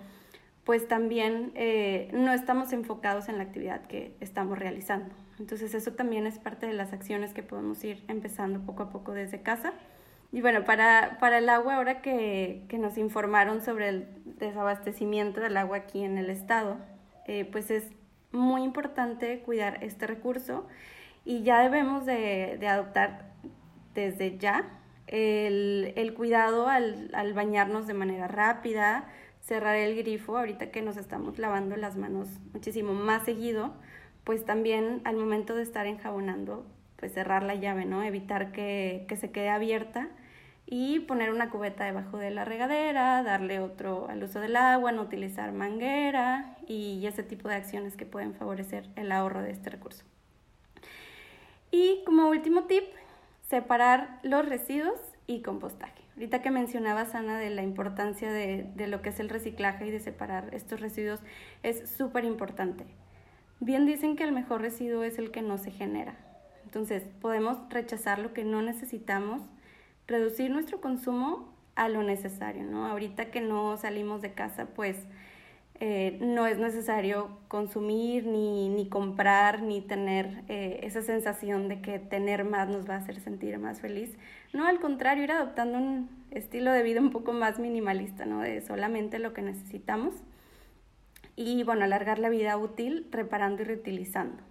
pues 0.63 0.88
también 0.88 1.51
eh, 1.55 2.10
no 2.13 2.32
estamos 2.34 2.72
enfocados 2.74 3.27
en 3.29 3.38
la 3.38 3.43
actividad 3.43 3.86
que 3.88 4.15
estamos 4.22 4.58
realizando. 4.58 5.13
Entonces 5.39 5.74
eso 5.74 5.91
también 5.93 6.25
es 6.25 6.39
parte 6.39 6.67
de 6.67 6.74
las 6.74 6.93
acciones 6.93 7.34
que 7.34 7.43
podemos 7.43 7.84
ir 7.84 8.03
empezando 8.08 8.60
poco 8.62 8.84
a 8.84 8.89
poco 8.89 9.12
desde 9.12 9.41
casa. 9.41 9.74
Y 10.32 10.41
bueno, 10.41 10.63
para, 10.63 11.17
para 11.20 11.38
el 11.39 11.50
agua, 11.50 11.75
ahora 11.75 12.01
que, 12.01 12.63
que, 12.67 12.79
nos 12.79 12.98
informaron 12.98 13.62
sobre 13.62 13.89
el 13.89 14.08
desabastecimiento 14.39 15.41
del 15.41 15.58
agua 15.58 15.77
aquí 15.77 16.03
en 16.03 16.17
el 16.17 16.29
estado, 16.29 16.77
eh, 17.27 17.48
pues 17.51 17.70
es 17.70 17.91
muy 18.32 18.63
importante 18.63 19.41
cuidar 19.41 19.84
este 19.84 20.08
recurso 20.08 20.67
y 21.24 21.43
ya 21.43 21.62
debemos 21.62 22.05
de, 22.05 22.58
de 22.60 22.67
adoptar 22.67 23.34
desde 23.93 24.38
ya 24.38 24.65
el, 25.08 25.93
el 25.96 26.13
cuidado 26.13 26.67
al, 26.67 27.12
al, 27.13 27.34
bañarnos 27.34 27.88
de 27.88 27.93
manera 27.93 28.27
rápida, 28.27 29.05
cerrar 29.43 29.75
el 29.75 29.95
grifo, 29.95 30.38
ahorita 30.38 30.71
que 30.71 30.81
nos 30.81 30.97
estamos 30.97 31.38
lavando 31.38 31.75
las 31.75 31.97
manos 31.97 32.27
muchísimo 32.53 32.93
más 32.93 33.23
seguido, 33.23 33.73
pues 34.23 34.45
también 34.45 35.01
al 35.03 35.17
momento 35.17 35.53
de 35.53 35.63
estar 35.63 35.85
enjabonando, 35.85 36.65
pues 36.95 37.13
cerrar 37.13 37.43
la 37.43 37.55
llave, 37.55 37.85
¿no? 37.85 38.03
Evitar 38.03 38.53
que, 38.53 39.05
que 39.09 39.17
se 39.17 39.31
quede 39.31 39.50
abierta 39.50 40.07
y 40.65 41.01
poner 41.01 41.29
una 41.29 41.50
cubeta 41.50 41.83
debajo 41.83 42.17
de 42.17 42.31
la 42.31 42.45
regadera, 42.45 43.21
darle 43.21 43.59
otro 43.59 44.07
al 44.09 44.23
uso 44.23 44.39
del 44.39 44.55
agua, 44.55 44.93
no 44.93 45.01
utilizar 45.01 45.51
manguera 45.51 46.55
y 46.65 47.05
ese 47.05 47.23
tipo 47.23 47.50
de 47.50 47.55
acciones 47.55 47.97
que 47.97 48.05
pueden 48.05 48.33
favorecer 48.33 48.88
el 48.95 49.12
ahorro 49.12 49.41
de 49.41 49.51
este 49.51 49.69
recurso. 49.69 50.05
Y 51.69 52.01
como 52.05 52.29
último 52.29 52.63
tip, 52.63 52.85
separar 53.50 54.19
los 54.23 54.47
residuos 54.47 55.00
y 55.27 55.41
compostaje. 55.41 56.02
Ahorita 56.15 56.41
que 56.41 56.51
mencionabas, 56.51 57.15
Ana, 57.15 57.39
de 57.39 57.50
la 57.50 57.63
importancia 57.63 58.32
de, 58.32 58.70
de 58.75 58.88
lo 58.88 59.01
que 59.01 59.10
es 59.10 59.20
el 59.20 59.29
reciclaje 59.29 59.88
y 59.88 59.91
de 59.91 60.00
separar 60.00 60.53
estos 60.53 60.79
residuos, 60.79 61.22
es 61.63 61.89
súper 61.89 62.24
importante. 62.24 62.86
Bien 63.60 63.86
dicen 63.86 64.15
que 64.15 64.24
el 64.24 64.32
mejor 64.32 64.62
residuo 64.62 65.03
es 65.03 65.17
el 65.17 65.32
que 65.32 65.41
no 65.41 65.58
se 65.58 65.72
genera. 65.72 66.15
Entonces, 66.65 67.03
podemos 67.22 67.58
rechazar 67.70 68.20
lo 68.20 68.34
que 68.34 68.43
no 68.43 68.62
necesitamos, 68.62 69.41
reducir 70.08 70.51
nuestro 70.51 70.82
consumo 70.82 71.53
a 71.75 71.89
lo 71.89 72.03
necesario, 72.03 72.63
¿no? 72.63 72.86
Ahorita 72.86 73.32
que 73.32 73.41
no 73.41 73.77
salimos 73.77 74.22
de 74.22 74.34
casa, 74.34 74.67
pues 74.75 74.98
eh, 75.79 76.17
no 76.22 76.46
es 76.46 76.58
necesario 76.60 77.38
consumir, 77.48 78.25
ni, 78.25 78.70
ni 78.70 78.88
comprar, 78.89 79.62
ni 79.62 79.82
tener 79.82 80.43
eh, 80.48 80.79
esa 80.84 81.01
sensación 81.01 81.67
de 81.67 81.82
que 81.82 82.00
tener 82.00 82.43
más 82.43 82.70
nos 82.70 82.89
va 82.89 82.96
a 82.96 82.98
hacer 82.98 83.20
sentir 83.20 83.58
más 83.58 83.82
feliz. 83.82 84.15
No, 84.53 84.67
al 84.67 84.79
contrario, 84.79 85.24
ir 85.24 85.31
adoptando 85.31 85.79
un 85.79 86.10
estilo 86.29 86.72
de 86.72 86.83
vida 86.83 87.01
un 87.01 87.10
poco 87.10 87.33
más 87.33 87.60
minimalista, 87.60 88.25
¿no? 88.25 88.39
De 88.41 88.62
solamente 88.62 89.19
lo 89.19 89.33
que 89.33 89.41
necesitamos 89.41 90.13
y 91.36 91.63
bueno, 91.63 91.83
alargar 91.83 92.19
la 92.19 92.29
vida 92.29 92.55
útil 92.57 93.07
reparando 93.12 93.63
y 93.63 93.65
reutilizando. 93.65 94.43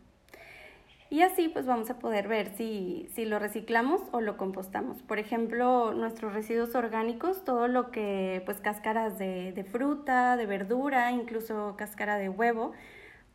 Y 1.09 1.21
así 1.21 1.49
pues 1.49 1.67
vamos 1.67 1.91
a 1.91 1.99
poder 1.99 2.27
ver 2.27 2.57
si, 2.57 3.07
si, 3.15 3.27
lo 3.27 3.39
reciclamos 3.39 4.01
o 4.13 4.21
lo 4.23 4.39
compostamos. 4.39 5.03
Por 5.03 5.19
ejemplo, 5.19 5.93
nuestros 5.93 6.33
residuos 6.33 6.75
orgánicos, 6.75 7.45
todo 7.45 7.69
lo 7.69 7.91
que 7.91 8.43
pues 8.47 8.61
cáscaras 8.61 9.19
de, 9.19 9.53
de 9.53 9.63
fruta, 9.63 10.37
de 10.37 10.47
verdura, 10.47 11.13
incluso 11.13 11.75
cáscara 11.77 12.17
de 12.17 12.31
huevo, 12.31 12.73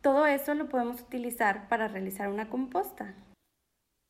todo 0.01 0.25
eso 0.25 0.55
lo 0.55 0.69
podemos 0.69 1.01
utilizar 1.01 1.69
para 1.69 1.87
realizar 1.87 2.29
una 2.29 2.49
composta. 2.49 3.13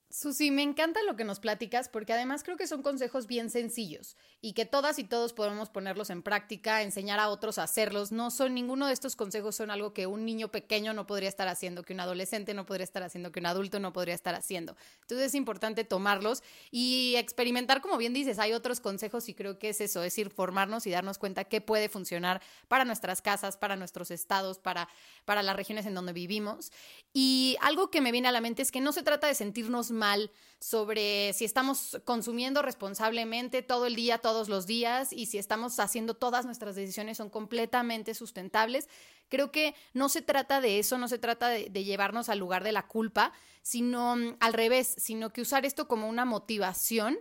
Susi, 0.10 0.52
me 0.52 0.64
encanta 0.64 1.02
lo 1.04 1.18
que 1.18 1.26
nos 1.26 1.42
platicas 1.42 1.90
porque 1.90 2.14
además 2.14 2.42
creo 2.44 2.56
que 2.56 2.66
son 2.66 2.82
consejos 2.82 3.28
bien 3.28 3.50
sencillos 3.50 4.16
y 4.40 4.54
que 4.54 4.66
todas 4.66 5.00
y 5.00 5.04
todos 5.04 5.34
podemos 5.34 5.70
ponerlos 5.70 6.10
en 6.10 6.24
práctica, 6.24 6.82
enseñar 6.82 7.20
a 7.20 7.28
otros 7.28 7.58
a 7.58 7.64
hacerlos. 7.64 8.14
No 8.14 8.32
son 8.32 8.54
ninguno 8.54 8.88
de 8.88 8.94
estos 8.94 9.18
consejos 9.18 9.58
son 9.58 9.70
algo 9.70 9.94
que 9.94 10.08
un 10.08 10.24
niño 10.24 10.48
pequeño 10.48 10.94
no 10.94 11.08
podría 11.08 11.28
estar 11.28 11.50
haciendo, 11.50 11.84
que 11.84 11.92
un 11.92 12.00
adolescente 12.00 12.54
no 12.54 12.66
podría 12.66 12.86
estar 12.86 13.04
haciendo, 13.04 13.34
que 13.34 13.42
un 13.42 13.48
adulto 13.48 13.82
no 13.82 13.92
podría 13.92 14.16
estar 14.16 14.34
haciendo. 14.34 14.78
Entonces 15.02 15.28
es 15.28 15.36
importante 15.36 15.84
tomarlos 15.84 16.42
y 16.72 17.16
experimentar, 17.18 17.82
como 17.82 17.98
bien 17.98 18.14
dices, 18.14 18.40
hay 18.40 18.54
otros 18.54 18.80
consejos 18.80 19.28
y 19.28 19.34
creo 19.34 19.60
que 19.60 19.70
es 19.70 19.82
eso, 19.82 20.04
es 20.04 20.18
ir 20.18 20.30
formarnos 20.30 20.88
y 20.88 20.92
darnos 20.92 21.18
cuenta 21.18 21.44
qué 21.44 21.60
puede 21.60 21.90
funcionar 21.90 22.42
para 22.70 22.86
nuestras 22.86 23.22
casas, 23.22 23.58
para 23.58 23.76
nuestros 23.76 24.10
estados, 24.12 24.58
para, 24.58 24.88
para 25.26 25.44
las 25.44 25.58
regiones 25.58 25.86
en 25.86 25.96
donde 25.96 26.14
vivimos. 26.14 26.72
Y 27.12 27.58
algo 27.60 27.92
que 27.92 28.00
me 28.00 28.14
viene 28.14 28.30
a 28.30 28.32
la 28.32 28.40
mente 28.40 28.62
es 28.62 28.72
que 28.72 28.80
no 28.80 28.94
se 28.94 29.04
trata 29.04 29.28
de 29.28 29.36
sentirnos 29.36 29.92
mal 29.98 30.32
sobre 30.60 31.34
si 31.34 31.44
estamos 31.44 32.00
consumiendo 32.06 32.62
responsablemente 32.62 33.62
todo 33.62 33.86
el 33.86 33.96
día, 33.96 34.18
todos 34.18 34.48
los 34.48 34.66
días 34.66 35.12
y 35.12 35.26
si 35.26 35.38
estamos 35.38 35.80
haciendo 35.80 36.14
todas 36.14 36.46
nuestras 36.46 36.76
decisiones 36.76 37.18
son 37.18 37.30
completamente 37.30 38.14
sustentables. 38.14 38.88
Creo 39.30 39.52
que 39.52 39.76
no 39.94 40.08
se 40.08 40.22
trata 40.22 40.62
de 40.62 40.80
eso, 40.80 40.98
no 40.98 41.10
se 41.10 41.20
trata 41.20 41.50
de, 41.50 41.70
de 41.70 41.84
llevarnos 41.84 42.30
al 42.30 42.40
lugar 42.40 42.64
de 42.64 42.72
la 42.72 42.88
culpa, 42.88 43.34
sino 43.62 44.16
mm, 44.16 44.38
al 44.40 44.54
revés, 44.54 44.96
sino 44.98 45.34
que 45.34 45.42
usar 45.42 45.66
esto 45.66 45.88
como 45.88 46.08
una 46.08 46.24
motivación 46.26 47.20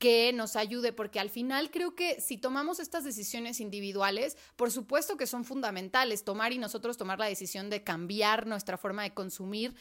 que 0.00 0.32
nos 0.32 0.56
ayude, 0.56 0.94
porque 0.94 1.20
al 1.20 1.28
final 1.28 1.70
creo 1.70 1.94
que 1.94 2.22
si 2.22 2.38
tomamos 2.38 2.80
estas 2.80 3.04
decisiones 3.04 3.60
individuales, 3.60 4.38
por 4.56 4.70
supuesto 4.70 5.18
que 5.18 5.26
son 5.26 5.44
fundamentales, 5.44 6.24
tomar 6.24 6.54
y 6.54 6.58
nosotros 6.58 6.96
tomar 6.96 7.18
la 7.18 7.26
decisión 7.26 7.68
de 7.68 7.84
cambiar 7.84 8.46
nuestra 8.46 8.78
forma 8.78 9.02
de 9.02 9.12
consumir 9.12 9.74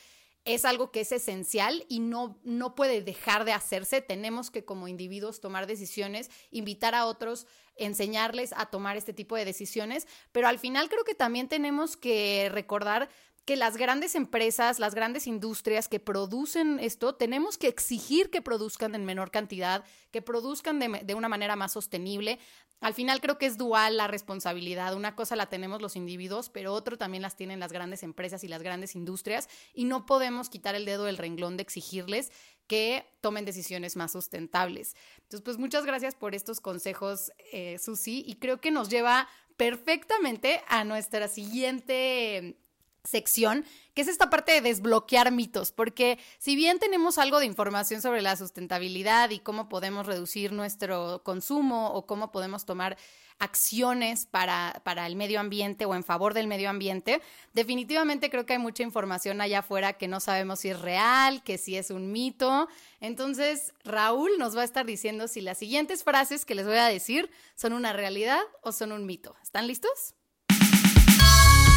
es 0.55 0.65
algo 0.65 0.91
que 0.91 1.01
es 1.01 1.11
esencial 1.11 1.85
y 1.89 1.99
no, 1.99 2.39
no 2.43 2.73
puede 2.73 3.01
dejar 3.03 3.45
de 3.45 3.53
hacerse. 3.53 4.01
Tenemos 4.01 4.49
que 4.49 4.65
como 4.65 4.87
individuos 4.87 5.41
tomar 5.41 5.67
decisiones, 5.67 6.31
invitar 6.49 6.95
a 6.95 7.05
otros, 7.05 7.45
enseñarles 7.75 8.53
a 8.57 8.65
tomar 8.65 8.97
este 8.97 9.13
tipo 9.13 9.35
de 9.35 9.45
decisiones, 9.45 10.07
pero 10.31 10.47
al 10.47 10.57
final 10.57 10.89
creo 10.89 11.03
que 11.03 11.13
también 11.13 11.47
tenemos 11.47 11.97
que 11.97 12.49
recordar 12.51 13.09
que 13.45 13.55
las 13.55 13.77
grandes 13.77 14.15
empresas, 14.15 14.79
las 14.79 14.93
grandes 14.93 15.27
industrias 15.27 15.87
que 15.87 15.99
producen 15.99 16.79
esto, 16.79 17.15
tenemos 17.15 17.57
que 17.57 17.67
exigir 17.67 18.29
que 18.29 18.41
produzcan 18.41 18.95
en 18.95 19.05
menor 19.05 19.31
cantidad, 19.31 19.83
que 20.11 20.21
produzcan 20.21 20.79
de, 20.79 21.15
una 21.15 21.29
manera 21.29 21.55
más 21.55 21.73
sostenible. 21.73 22.39
Al 22.81 22.93
final 22.93 23.21
creo 23.21 23.37
que 23.37 23.45
es 23.45 23.57
dual 23.57 23.97
la 23.97 24.07
responsabilidad. 24.07 24.95
Una 24.95 25.15
cosa 25.15 25.35
la 25.35 25.49
tenemos 25.49 25.81
los 25.81 25.95
individuos, 25.95 26.49
pero 26.49 26.73
otro 26.73 26.97
también 26.97 27.23
las 27.23 27.35
tienen 27.35 27.59
las 27.59 27.73
grandes 27.73 28.03
empresas 28.03 28.43
y 28.43 28.47
las 28.47 28.61
grandes 28.61 28.95
industrias 28.95 29.49
y 29.73 29.85
no 29.85 30.05
podemos 30.05 30.49
quitar 30.49 30.75
el 30.75 30.85
dedo 30.85 31.05
del 31.05 31.17
renglón 31.17 31.57
de 31.57 31.63
exigirles 31.63 32.31
que 32.67 33.05
tomen 33.19 33.45
decisiones 33.45 33.95
más 33.95 34.11
sustentables. 34.11 34.95
Entonces, 35.23 35.41
pues 35.43 35.57
muchas 35.57 35.85
gracias 35.85 36.13
por 36.13 36.35
estos 36.35 36.61
consejos, 36.61 37.31
eh, 37.51 37.79
Susi, 37.79 38.23
y 38.27 38.35
creo 38.35 38.61
que 38.61 38.69
nos 38.69 38.89
lleva 38.89 39.27
perfectamente 39.57 40.61
a 40.67 40.83
nuestra 40.83 41.27
siguiente 41.27 42.57
sección, 43.03 43.65
que 43.93 44.01
es 44.01 44.07
esta 44.07 44.29
parte 44.29 44.51
de 44.51 44.61
desbloquear 44.61 45.31
mitos, 45.31 45.71
porque 45.71 46.19
si 46.37 46.55
bien 46.55 46.79
tenemos 46.79 47.17
algo 47.17 47.39
de 47.39 47.45
información 47.45 48.01
sobre 48.01 48.21
la 48.21 48.35
sustentabilidad 48.35 49.29
y 49.29 49.39
cómo 49.39 49.69
podemos 49.69 50.05
reducir 50.05 50.51
nuestro 50.51 51.21
consumo 51.23 51.91
o 51.93 52.05
cómo 52.05 52.31
podemos 52.31 52.65
tomar 52.65 52.97
acciones 53.39 54.25
para, 54.25 54.81
para 54.83 55.07
el 55.07 55.15
medio 55.15 55.39
ambiente 55.39 55.85
o 55.85 55.95
en 55.95 56.03
favor 56.03 56.33
del 56.33 56.47
medio 56.47 56.69
ambiente, 56.69 57.21
definitivamente 57.53 58.29
creo 58.29 58.45
que 58.45 58.53
hay 58.53 58.59
mucha 58.59 58.83
información 58.83 59.39
allá 59.39 59.59
afuera 59.59 59.93
que 59.93 60.09
no 60.09 60.19
sabemos 60.19 60.59
si 60.59 60.69
es 60.69 60.79
real, 60.79 61.41
que 61.43 61.57
si 61.57 61.77
es 61.77 61.89
un 61.89 62.11
mito. 62.11 62.67
Entonces, 62.99 63.73
Raúl 63.85 64.31
nos 64.37 64.55
va 64.57 64.61
a 64.61 64.65
estar 64.65 64.85
diciendo 64.85 65.27
si 65.29 65.39
las 65.39 65.57
siguientes 65.57 66.03
frases 66.03 66.45
que 66.45 66.55
les 66.55 66.67
voy 66.67 66.77
a 66.77 66.87
decir 66.87 67.31
son 67.55 67.71
una 67.73 67.93
realidad 67.93 68.41
o 68.61 68.73
son 68.73 68.91
un 68.91 69.05
mito. 69.05 69.35
¿Están 69.41 69.67
listos? 69.67 70.15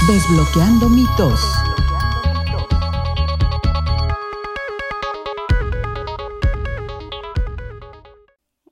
Desbloqueando 0.08 0.88
mitos. 0.88 1.40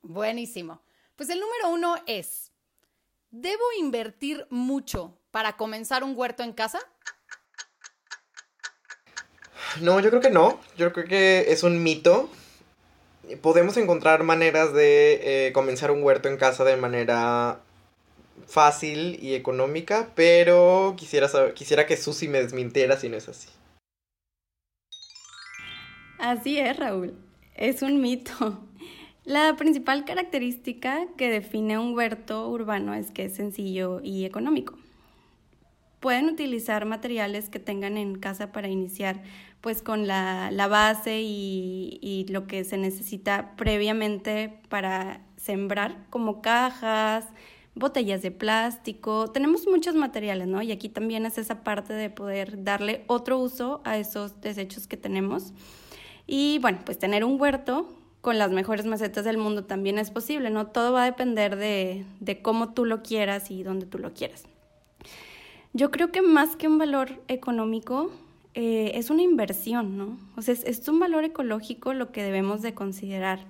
Buenísimo. 0.03 0.83
Pues 1.15 1.31
el 1.31 1.39
número 1.39 1.69
uno 1.69 1.95
es, 2.07 2.51
¿debo 3.31 3.63
invertir 3.79 4.45
mucho 4.51 5.19
para 5.31 5.57
comenzar 5.57 6.03
un 6.03 6.15
huerto 6.17 6.43
en 6.43 6.53
casa? 6.53 6.81
No, 9.81 10.01
yo 10.01 10.11
creo 10.11 10.21
que 10.21 10.31
no. 10.31 10.59
Yo 10.77 10.93
creo 10.93 11.07
que 11.07 11.53
es 11.53 11.63
un 11.63 11.81
mito. 11.81 12.29
Podemos 13.41 13.77
encontrar 13.77 14.25
maneras 14.25 14.73
de 14.73 15.47
eh, 15.47 15.53
comenzar 15.53 15.93
un 15.93 16.03
huerto 16.03 16.29
en 16.29 16.39
casa 16.39 16.65
de 16.65 16.77
manera 16.77 17.61
fácil 18.51 19.19
y 19.23 19.35
económica, 19.35 20.11
pero 20.15 20.95
quisiera, 20.97 21.29
saber, 21.29 21.55
quisiera 21.55 21.87
que 21.87 21.97
Susi 21.97 22.29
me 22.29 22.43
desmintiera 22.43 22.97
si 22.97 23.09
no 23.09 23.17
es 23.17 23.29
así. 23.29 23.49
Así 26.19 26.59
es, 26.59 26.77
Raúl. 26.77 27.15
Es 27.55 27.83
un 27.83 28.01
mito. 28.01 28.61
La 29.25 29.55
principal 29.57 30.05
característica 30.05 31.07
que 31.17 31.31
define 31.31 31.79
un 31.79 31.95
huerto 31.95 32.49
urbano 32.49 32.95
es 32.95 33.11
que 33.11 33.27
es 33.27 33.37
sencillo 33.37 34.01
y 34.03 34.25
económico. 34.25 34.77
Pueden 36.01 36.29
utilizar 36.29 36.87
materiales 36.87 37.49
que 37.49 37.59
tengan 37.59 37.97
en 37.97 38.19
casa 38.19 38.51
para 38.53 38.69
iniciar 38.69 39.23
pues 39.61 39.83
con 39.83 40.07
la, 40.07 40.51
base 40.69 41.21
y, 41.21 41.99
y 42.03 42.27
lo 42.33 42.47
que 42.47 42.65
se 42.65 42.79
necesita 42.79 43.55
previamente 43.57 44.59
para 44.71 45.21
sembrar, 45.37 46.07
como 46.09 46.41
cajas, 46.41 47.27
botellas 47.75 48.23
de 48.23 48.31
plástico, 48.31 49.31
tenemos 49.31 49.67
muchos 49.67 49.95
materiales, 49.95 50.49
¿no? 50.49 50.63
Y 50.63 50.73
aquí 50.73 50.89
también 50.89 51.27
es 51.27 51.39
esa 51.39 51.63
parte 51.63 51.93
de 51.93 52.11
poder 52.11 52.65
darle 52.65 53.05
otro 53.07 53.39
uso 53.39 53.81
a 53.85 53.97
esos 53.99 54.41
desechos 54.41 54.87
que 54.87 54.97
tenemos. 54.97 55.53
Y 56.27 56.59
bueno, 56.61 56.79
pues 56.85 56.99
tener 56.99 57.25
un 57.25 57.41
huerto 57.41 57.89
con 58.21 58.39
las 58.39 58.51
mejores 58.51 58.87
macetas 58.87 59.25
del 59.25 59.39
mundo 59.39 59.65
también 59.65 59.99
es 59.99 60.11
posible, 60.11 60.51
¿no? 60.51 60.67
Todo 60.67 60.93
va 60.93 61.03
a 61.03 61.07
depender 61.07 61.57
de, 61.57 62.05
de 62.21 62.43
cómo 62.43 62.75
tú 62.75 62.85
lo 62.85 63.03
quieras 63.03 63.51
y 63.51 63.63
dónde 63.63 63.87
tú 63.87 63.99
lo 63.99 64.13
quieras. 64.13 64.45
Yo 65.73 65.91
creo 65.91 66.11
que 66.11 66.21
más 66.21 66.57
que 66.57 66.69
un 66.69 66.79
valor 66.79 67.23
económico, 67.29 68.11
eh, 68.55 68.93
es 68.95 69.11
una 69.11 69.23
inversión, 69.23 69.97
¿no? 69.97 70.19
O 70.37 70.43
sea, 70.43 70.55
es, 70.55 70.65
es, 70.65 70.87
un 70.89 70.99
valor 70.99 71.25
ecológico 71.25 71.95
lo 71.95 72.11
que 72.11 72.23
debemos 72.23 72.61
de 72.63 72.75
considerar. 72.75 73.41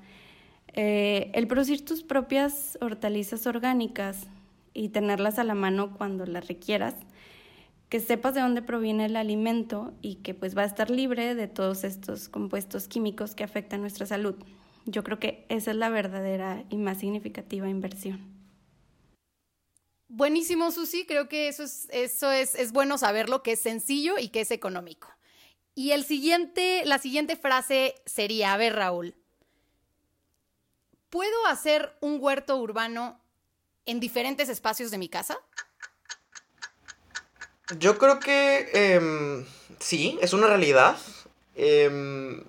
Eh, 0.75 1.31
el 1.35 1.47
producir 1.47 1.85
tus 1.85 2.03
propias 2.03 2.79
hortalizas 2.81 3.47
orgánicas 3.47 4.27
y 4.73 4.91
tenerlas 4.91 5.39
a 5.39 5.45
la 5.45 5.55
mano 5.55 5.97
cuando 5.97 6.27
las 6.27 6.47
requieras, 6.47 6.95
que 7.89 7.99
sepas 7.99 8.35
de 8.35 8.41
dónde 8.41 8.63
proviene 8.63 9.07
el 9.07 9.17
alimento 9.17 9.93
y 10.01 10.17
que 10.17 10.33
pues 10.33 10.57
va 10.57 10.63
a 10.63 10.67
estar 10.67 10.91
libre 10.91 11.35
de 11.35 11.49
todos 11.49 11.83
estos 11.83 12.29
compuestos 12.29 12.87
químicos 12.87 13.35
que 13.35 13.43
afectan 13.43 13.81
nuestra 13.81 14.07
salud. 14.07 14.37
Yo 14.87 15.03
creo 15.03 15.19
que 15.19 15.45
esa 15.49 15.73
es 15.73 15.77
la 15.77 15.89
verdadera 15.89 16.65
y 16.71 16.77
más 16.77 16.99
significativa 16.99 17.69
inversión. 17.69 18.21
Buenísimo, 20.09 20.71
Susi. 20.71 21.05
Creo 21.05 21.29
que 21.29 21.49
eso 21.49 21.65
es, 21.65 21.89
eso 21.91 22.31
es, 22.31 22.55
es 22.55 22.73
bueno 22.73 22.97
saberlo, 22.97 23.43
que 23.43 23.53
es 23.53 23.61
sencillo 23.61 24.19
y 24.19 24.29
que 24.29 24.41
es 24.41 24.51
económico. 24.51 25.09
Y 25.75 25.93
el 25.93 26.05
siguiente, 26.05 26.83
la 26.85 26.99
siguiente 26.99 27.37
frase 27.37 27.95
sería, 28.07 28.53
a 28.53 28.57
ver, 28.57 28.75
Raúl, 28.75 29.15
¿puedo 31.11 31.47
hacer 31.47 31.93
un 32.01 32.19
huerto 32.21 32.57
urbano 32.57 33.21
en 33.87 34.01
diferentes 34.01 34.49
espacios 34.49 34.91
de 34.91 34.99
mi 34.99 35.09
casa? 35.09 35.39
Yo 37.79 37.99
creo 37.99 38.19
que 38.19 38.69
em, 38.73 39.45
sí, 39.79 40.19
es 40.23 40.33
una 40.33 40.47
realidad. 40.47 40.97
Em, 41.55 42.43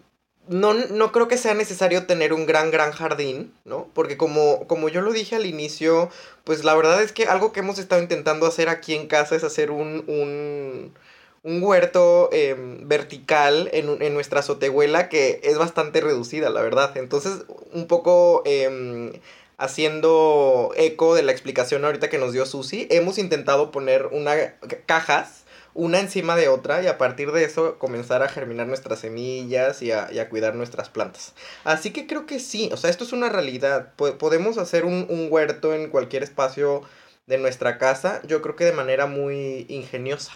no, 0.48 0.74
no 0.74 1.12
creo 1.12 1.28
que 1.28 1.38
sea 1.38 1.54
necesario 1.54 2.06
tener 2.08 2.34
un 2.34 2.46
gran, 2.46 2.72
gran 2.72 2.92
jardín, 2.92 3.54
¿no? 3.64 3.88
Porque 3.94 4.18
como, 4.18 4.68
como 4.68 4.90
yo 4.90 5.02
lo 5.02 5.14
dije 5.14 5.36
al 5.36 5.46
inicio, 5.46 6.10
pues 6.44 6.64
la 6.64 6.76
verdad 6.76 7.02
es 7.02 7.12
que 7.12 7.26
algo 7.26 7.52
que 7.54 7.60
hemos 7.60 7.78
estado 7.78 8.02
intentando 8.02 8.48
hacer 8.48 8.68
aquí 8.68 8.96
en 8.96 9.08
casa 9.08 9.36
es 9.36 9.44
hacer 9.44 9.72
un, 9.72 10.04
un, 10.08 10.94
un 11.44 11.64
huerto 11.64 12.30
em, 12.32 12.88
vertical 12.88 13.70
en, 13.74 14.02
en, 14.02 14.14
nuestra 14.14 14.42
azotehuela 14.42 15.10
que 15.10 15.42
es 15.44 15.58
bastante 15.58 16.02
reducida, 16.02 16.50
la 16.50 16.62
verdad. 16.62 16.96
Entonces, 16.98 17.46
un 17.74 17.88
poco 17.88 18.44
em, 18.46 19.12
haciendo 19.58 20.72
eco 20.76 21.16
de 21.16 21.24
la 21.24 21.32
explicación 21.32 21.86
ahorita 21.86 22.10
que 22.10 22.18
nos 22.18 22.34
dio 22.34 22.46
Susi, 22.46 22.88
hemos 22.92 23.18
intentado 23.18 23.72
poner 23.72 24.08
una 24.12 24.56
cajas 24.86 25.42
una 25.74 26.00
encima 26.00 26.36
de 26.36 26.50
otra 26.50 26.84
y 26.84 26.88
a 26.88 26.98
partir 26.98 27.32
de 27.32 27.44
eso 27.44 27.78
comenzar 27.78 28.24
a 28.24 28.28
germinar 28.28 28.68
nuestras 28.68 29.00
semillas 29.00 29.82
y 29.82 29.92
a, 29.92 30.30
cuidar 30.30 30.56
nuestras 30.56 30.90
plantas. 30.90 31.34
Así 31.64 31.92
que 31.92 32.08
creo 32.08 32.26
que 32.26 32.40
sí, 32.40 32.70
o 32.74 32.78
sea, 32.78 32.90
esto 32.90 33.04
es 33.04 33.14
una 33.14 33.30
realidad. 33.30 33.94
podemos 33.96 34.58
hacer 34.58 34.86
un, 34.86 35.06
un, 35.10 35.28
huerto 35.30 35.74
en 35.74 35.90
cualquier 35.90 36.24
espacio 36.24 36.82
de 37.28 37.38
nuestra 37.38 37.78
casa, 37.78 38.22
yo 38.28 38.42
creo 38.42 38.56
que 38.56 38.66
de 38.66 38.74
manera 38.74 39.06
muy 39.06 39.66
ingeniosa. 39.70 40.34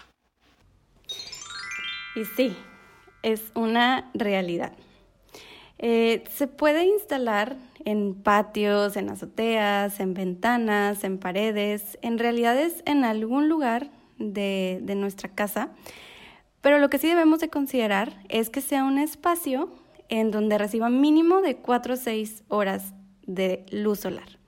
Y 2.16 2.24
sí, 2.24 2.56
es 3.22 3.52
una 3.54 4.10
realidad. 4.14 4.72
Eh, 5.78 6.24
se 6.30 6.46
puede 6.46 6.86
instalar 6.86 7.56
en 7.84 8.14
patios, 8.14 8.96
en 8.96 9.10
azoteas, 9.10 10.00
en 10.00 10.14
ventanas, 10.14 11.04
en 11.04 11.18
paredes, 11.18 11.98
en 12.00 12.18
realidades 12.18 12.82
en 12.86 13.04
algún 13.04 13.50
lugar 13.50 13.90
de, 14.18 14.80
nuestra 14.96 15.28
casa. 15.28 15.68
Pero 16.62 16.78
lo 16.78 16.88
que 16.88 16.98
sí 16.98 17.06
debemos 17.06 17.40
de 17.40 17.50
considerar 17.50 18.22
es 18.30 18.48
que 18.48 18.62
sea 18.62 18.84
un 18.84 18.98
espacio 18.98 19.68
en 20.08 20.30
donde 20.30 20.56
reciba 20.56 20.88
mínimo 20.88 21.42
de 21.42 21.56
4 21.56 21.94
o 21.94 21.96
6 21.98 22.44
horas 22.48 22.94
de 23.26 23.66
luz 23.70 24.00
solar. 24.00 24.38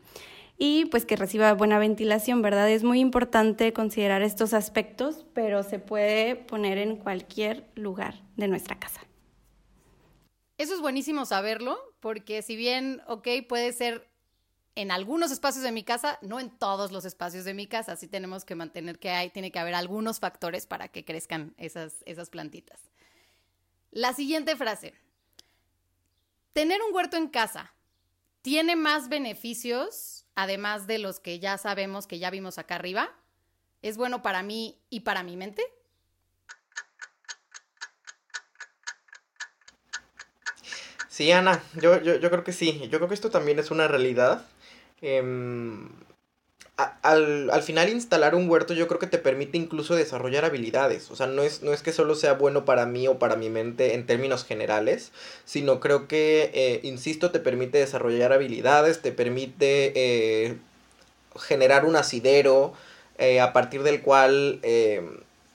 Y 0.60 0.86
pues 0.86 1.06
que 1.06 1.14
reciba 1.14 1.54
buena 1.54 1.78
ventilación, 1.78 2.42
¿verdad? 2.42 2.68
Es 2.68 2.82
muy 2.82 2.98
importante 2.98 3.72
considerar 3.72 4.22
estos 4.22 4.52
aspectos, 4.52 5.24
pero 5.32 5.62
se 5.62 5.78
puede 5.78 6.34
poner 6.34 6.78
en 6.78 6.96
cualquier 6.96 7.70
lugar 7.76 8.20
de 8.36 8.48
nuestra 8.48 8.78
casa. 8.78 9.00
Eso 10.58 10.74
es 10.74 10.80
buenísimo 10.80 11.24
saberlo, 11.24 11.78
porque 12.00 12.42
si 12.42 12.56
bien, 12.56 13.00
ok, 13.06 13.28
puede 13.48 13.72
ser 13.72 14.08
en 14.74 14.90
algunos 14.90 15.30
espacios 15.30 15.62
de 15.62 15.70
mi 15.70 15.84
casa, 15.84 16.18
no 16.22 16.40
en 16.40 16.50
todos 16.50 16.90
los 16.90 17.04
espacios 17.04 17.44
de 17.44 17.54
mi 17.54 17.68
casa. 17.68 17.94
Sí 17.94 18.08
tenemos 18.08 18.44
que 18.44 18.56
mantener 18.56 18.98
que 18.98 19.10
hay, 19.10 19.30
tiene 19.30 19.52
que 19.52 19.60
haber 19.60 19.76
algunos 19.76 20.18
factores 20.18 20.66
para 20.66 20.88
que 20.88 21.04
crezcan 21.04 21.54
esas, 21.56 22.02
esas 22.04 22.30
plantitas. 22.30 22.80
La 23.92 24.12
siguiente 24.12 24.56
frase. 24.56 24.94
Tener 26.52 26.80
un 26.82 26.92
huerto 26.92 27.16
en 27.16 27.28
casa 27.28 27.72
tiene 28.42 28.76
más 28.76 29.08
beneficios, 29.08 30.26
además 30.38 30.86
de 30.86 30.98
los 30.98 31.18
que 31.18 31.40
ya 31.40 31.58
sabemos 31.58 32.06
que 32.06 32.20
ya 32.20 32.30
vimos 32.30 32.58
acá 32.58 32.76
arriba. 32.76 33.10
¿Es 33.82 33.96
bueno 33.96 34.22
para 34.22 34.44
mí 34.44 34.78
y 34.88 35.00
para 35.00 35.24
mi 35.24 35.36
mente? 35.36 35.64
Sí, 41.08 41.32
Ana, 41.32 41.60
yo, 41.74 42.00
yo, 42.00 42.30
creo 42.30 42.44
que 42.44 42.52
sí. 42.52 42.86
Yo 42.88 42.98
creo 42.98 43.08
que 43.08 43.14
esto 43.14 43.30
también 43.30 43.58
es 43.58 43.72
una 43.72 43.88
realidad. 43.88 44.46
Al, 46.78 47.50
al, 47.50 47.62
final 47.64 47.88
instalar 47.88 48.36
un 48.36 48.48
huerto 48.48 48.72
yo 48.72 48.86
creo 48.86 49.00
que 49.00 49.08
te 49.08 49.18
permite 49.18 49.58
incluso 49.58 49.96
desarrollar 49.96 50.44
habilidades. 50.44 51.10
O 51.10 51.16
sea, 51.16 51.26
no 51.26 51.42
es, 51.42 51.60
no 51.64 51.72
es 51.72 51.82
que 51.82 51.90
solo 51.90 52.14
sea 52.14 52.34
bueno 52.34 52.64
para 52.64 52.86
mí 52.86 53.08
o 53.08 53.18
para 53.18 53.34
mi 53.34 53.50
mente 53.50 53.94
en 53.94 54.06
términos 54.06 54.44
generales, 54.44 55.10
sino 55.44 55.80
creo 55.80 56.06
que, 56.06 56.52
eh, 56.54 56.78
insisto, 56.84 57.32
te 57.32 57.40
permite 57.40 57.78
desarrollar 57.78 58.32
habilidades, 58.32 59.02
te 59.02 59.10
permite 59.10 59.92
eh, 59.96 60.58
generar 61.34 61.84
un 61.84 61.96
asidero 61.96 62.74
eh, 63.18 63.40
a 63.40 63.52
partir 63.52 63.82
del 63.82 64.00
cual 64.00 64.60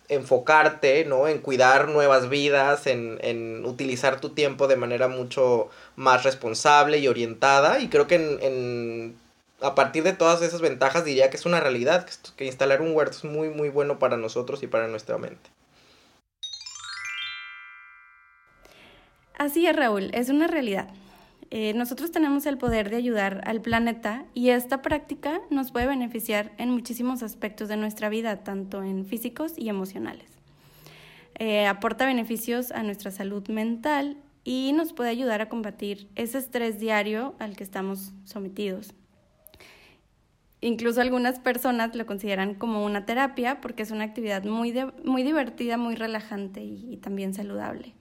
enfocarte, 0.09 1.05
¿no? 1.05 1.29
En 1.29 1.39
cuidar 1.39 1.87
nuevas 1.87 2.27
vidas, 2.27 2.85
en, 2.85 3.17
en, 3.21 3.65
utilizar 3.65 4.19
tu 4.19 4.31
tiempo 4.31 4.67
de 4.67 4.75
manera 4.75 5.07
mucho 5.07 5.69
más 5.95 6.23
responsable 6.25 6.97
y 6.97 7.07
orientada. 7.07 7.79
Y 7.79 7.87
creo 7.87 8.07
que 8.07 8.15
en 8.15 9.22
a 9.63 9.75
partir 9.75 10.03
de 10.03 10.13
todas 10.13 10.41
esas 10.41 10.61
ventajas 10.61 11.05
diría 11.05 11.29
que 11.29 11.37
es 11.37 11.45
una 11.45 11.59
realidad, 11.59 12.05
que, 12.35 12.45
instalar 12.45 12.81
un 12.81 12.93
huerto 12.93 13.17
es 13.17 13.23
muy 13.23 13.49
muy 13.49 13.69
bueno 13.69 13.97
para 13.97 14.17
nosotros 14.17 14.61
y 14.61 14.67
para 14.67 14.87
nuestra 14.87 15.17
mente. 15.17 15.49
Así 19.37 19.65
es, 19.65 19.75
Raúl, 19.75 20.11
es 20.13 20.29
una 20.29 20.47
realidad. 20.47 20.89
Eh, 21.49 21.73
nosotros 21.73 22.11
tenemos 22.11 22.45
el 22.45 22.57
poder 22.57 22.89
de 22.89 22.97
ayudar 22.97 23.41
al 23.45 23.61
planeta 23.61 24.25
y 24.33 24.49
esta 24.49 24.81
práctica 24.81 25.39
nos 25.49 25.71
puede 25.71 25.87
beneficiar 25.87 26.51
en 26.57 26.69
muchísimos 26.69 27.23
aspectos 27.23 27.67
de 27.67 27.77
nuestra 27.77 28.09
vida, 28.09 28.43
tanto 28.43 28.83
en 28.83 29.05
físicos 29.05 29.53
y 29.57 29.69
emocionales. 29.69 30.29
Eh, 31.39 31.67
aporta 31.67 32.05
beneficios 32.05 32.71
a 32.71 32.83
nuestra 32.83 33.11
salud 33.11 33.47
mental 33.49 34.17
y 34.43 34.71
nos 34.73 34.93
puede 34.93 35.09
ayudar 35.09 35.41
a 35.41 35.49
combatir 35.49 36.09
ese 36.15 36.37
estrés 36.37 36.79
diario 36.79 37.35
al 37.39 37.55
que 37.55 37.63
estamos 37.63 38.13
sometidos. 38.25 38.93
Incluso 40.63 41.01
algunas 41.01 41.39
personas 41.39 41.93
lo 41.93 42.05
consideran 42.05 42.55
como 42.55 42.85
una 42.85 43.05
terapia 43.05 43.59
porque 43.59 43.83
es 43.83 43.91
una 43.91 44.05
actividad 44.05 44.45
muy, 44.45 44.73
muy 45.03 45.21
divertida, 45.21 45.75
muy 45.75 45.95
relajante 45.95 46.63
y, 46.63 46.95
también 47.03 47.33
saludable. 47.33 47.95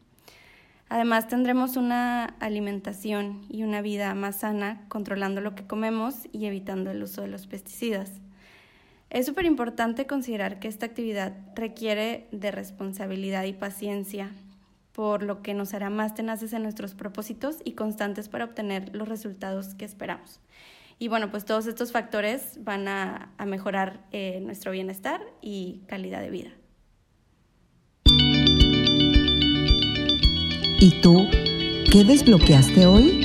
Además 0.89 1.27
tendremos 1.27 1.77
una 1.77 2.37
alimentación 2.39 3.47
y 3.49 3.65
una 3.65 3.83
vida 3.83 4.15
más 4.15 4.37
sana 4.37 4.85
controlando 4.87 5.41
lo 5.41 5.57
que 5.57 5.67
comemos 5.67 6.29
y 6.31 6.47
evitando 6.47 6.93
el 6.93 7.03
uso 7.03 7.23
de 7.23 7.27
los 7.27 7.49
pesticidas. 7.49 8.13
Es 9.11 9.27
súper 9.27 9.45
importante 9.45 10.07
considerar 10.07 10.61
que 10.61 10.69
esta 10.69 10.87
actividad 10.87 11.33
requiere 11.57 12.29
de 12.31 12.53
responsabilidad 12.53 13.43
y 13.43 13.55
paciencia, 13.55 14.31
por 14.93 15.25
lo 15.25 15.43
que 15.43 15.53
nos 15.53 15.75
hará 15.75 15.91
más 15.91 16.15
tenaces 16.15 16.53
en 16.53 16.63
nuestros 16.63 16.95
propósitos 16.95 17.57
y 17.65 17.73
constantes 17.73 18.29
para 18.29 18.45
obtener 18.45 18.95
los 18.95 19.09
resultados 19.09 19.75
que 19.75 19.85
esperamos. 19.85 20.39
Y 20.99 21.09
bueno, 21.09 21.31
pues 21.31 21.45
todos 21.45 21.67
estos 21.67 21.93
factores 21.93 22.63
van 22.65 22.89
a, 22.89 23.35
mejorar 23.47 24.07
eh, 24.13 24.41
nuestro 24.41 24.73
bienestar 24.73 25.21
y 25.41 25.83
calidad 25.87 26.21
de 26.21 26.31
vida. 26.31 26.51
¿Y 30.85 31.01
tú 31.01 31.29
¿Qué 31.93 32.05
desbloqueaste 32.05 32.87
hoy? 32.87 33.21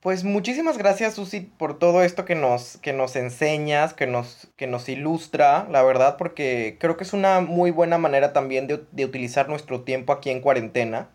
Pues 0.00 0.24
muchísimas 0.24 0.78
gracias, 0.78 1.12
Susi, 1.12 1.40
por 1.40 1.78
todo 1.78 2.02
esto 2.02 2.24
que 2.24 2.34
nos, 2.34 2.78
que 2.78 2.94
nos 2.94 3.16
enseñas, 3.16 3.92
que 3.92 4.06
nos, 4.06 4.48
que 4.56 4.66
nos 4.66 4.88
ilustra, 4.88 5.68
la 5.70 5.82
verdad, 5.82 6.16
porque 6.16 6.78
creo 6.80 6.96
que 6.96 7.04
es 7.04 7.12
una 7.12 7.40
muy 7.40 7.70
buena 7.70 7.98
manera 7.98 8.32
también 8.32 8.66
de, 8.66 8.82
de 8.92 9.04
utilizar 9.04 9.50
nuestro 9.50 9.82
tiempo 9.82 10.14
aquí 10.14 10.30
en 10.30 10.40
cuarentena. 10.40 11.10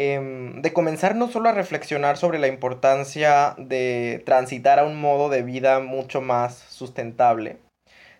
Em, 0.00 0.62
de 0.62 0.72
comenzar 0.72 1.16
no 1.16 1.28
solo 1.28 1.48
a 1.48 1.52
reflexionar 1.52 2.18
sobre 2.18 2.38
la 2.38 2.46
importancia 2.46 3.56
de 3.58 4.22
transitar 4.24 4.78
a 4.78 4.84
un 4.84 4.94
modo 4.94 5.28
de 5.28 5.42
vida 5.42 5.80
mucho 5.80 6.20
más 6.20 6.54
sustentable, 6.68 7.56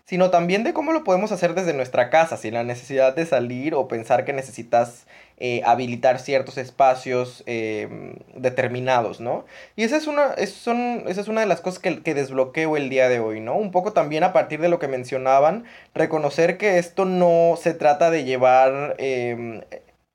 sino 0.04 0.30
también 0.30 0.64
de 0.64 0.72
cómo 0.72 0.92
lo 0.92 1.04
podemos 1.04 1.30
hacer 1.30 1.54
desde 1.54 1.74
nuestra 1.74 2.10
casa, 2.10 2.36
sin 2.36 2.54
la 2.54 2.64
necesidad 2.64 3.14
de 3.14 3.26
salir 3.26 3.76
o 3.76 3.86
pensar 3.86 4.24
que 4.24 4.32
necesitas 4.32 5.06
eh, 5.36 5.62
habilitar 5.64 6.18
ciertos 6.18 6.58
espacios 6.58 7.44
em, 7.46 8.16
determinados, 8.34 9.20
¿no? 9.20 9.44
Y 9.76 9.84
esa 9.84 9.98
es 9.98 10.08
una, 10.08 10.34
son, 10.48 11.04
esa 11.06 11.20
es 11.20 11.28
una 11.28 11.42
de 11.42 11.46
las 11.46 11.60
cosas 11.60 11.78
que, 11.78 12.02
que, 12.02 12.14
desbloqueo 12.14 12.76
el 12.76 12.88
día 12.88 13.08
de 13.08 13.20
hoy, 13.20 13.38
¿no? 13.38 13.54
Un 13.54 13.70
poco 13.70 13.92
también 13.92 14.24
a 14.24 14.32
partir 14.32 14.60
de 14.60 14.68
lo 14.68 14.80
que 14.80 14.88
mencionaban, 14.88 15.62
reconocer 15.94 16.58
que 16.58 16.78
esto 16.78 17.04
no 17.04 17.54
se 17.56 17.72
trata 17.72 18.10
de 18.10 18.24
llevar 18.24 18.96
em, 18.98 19.60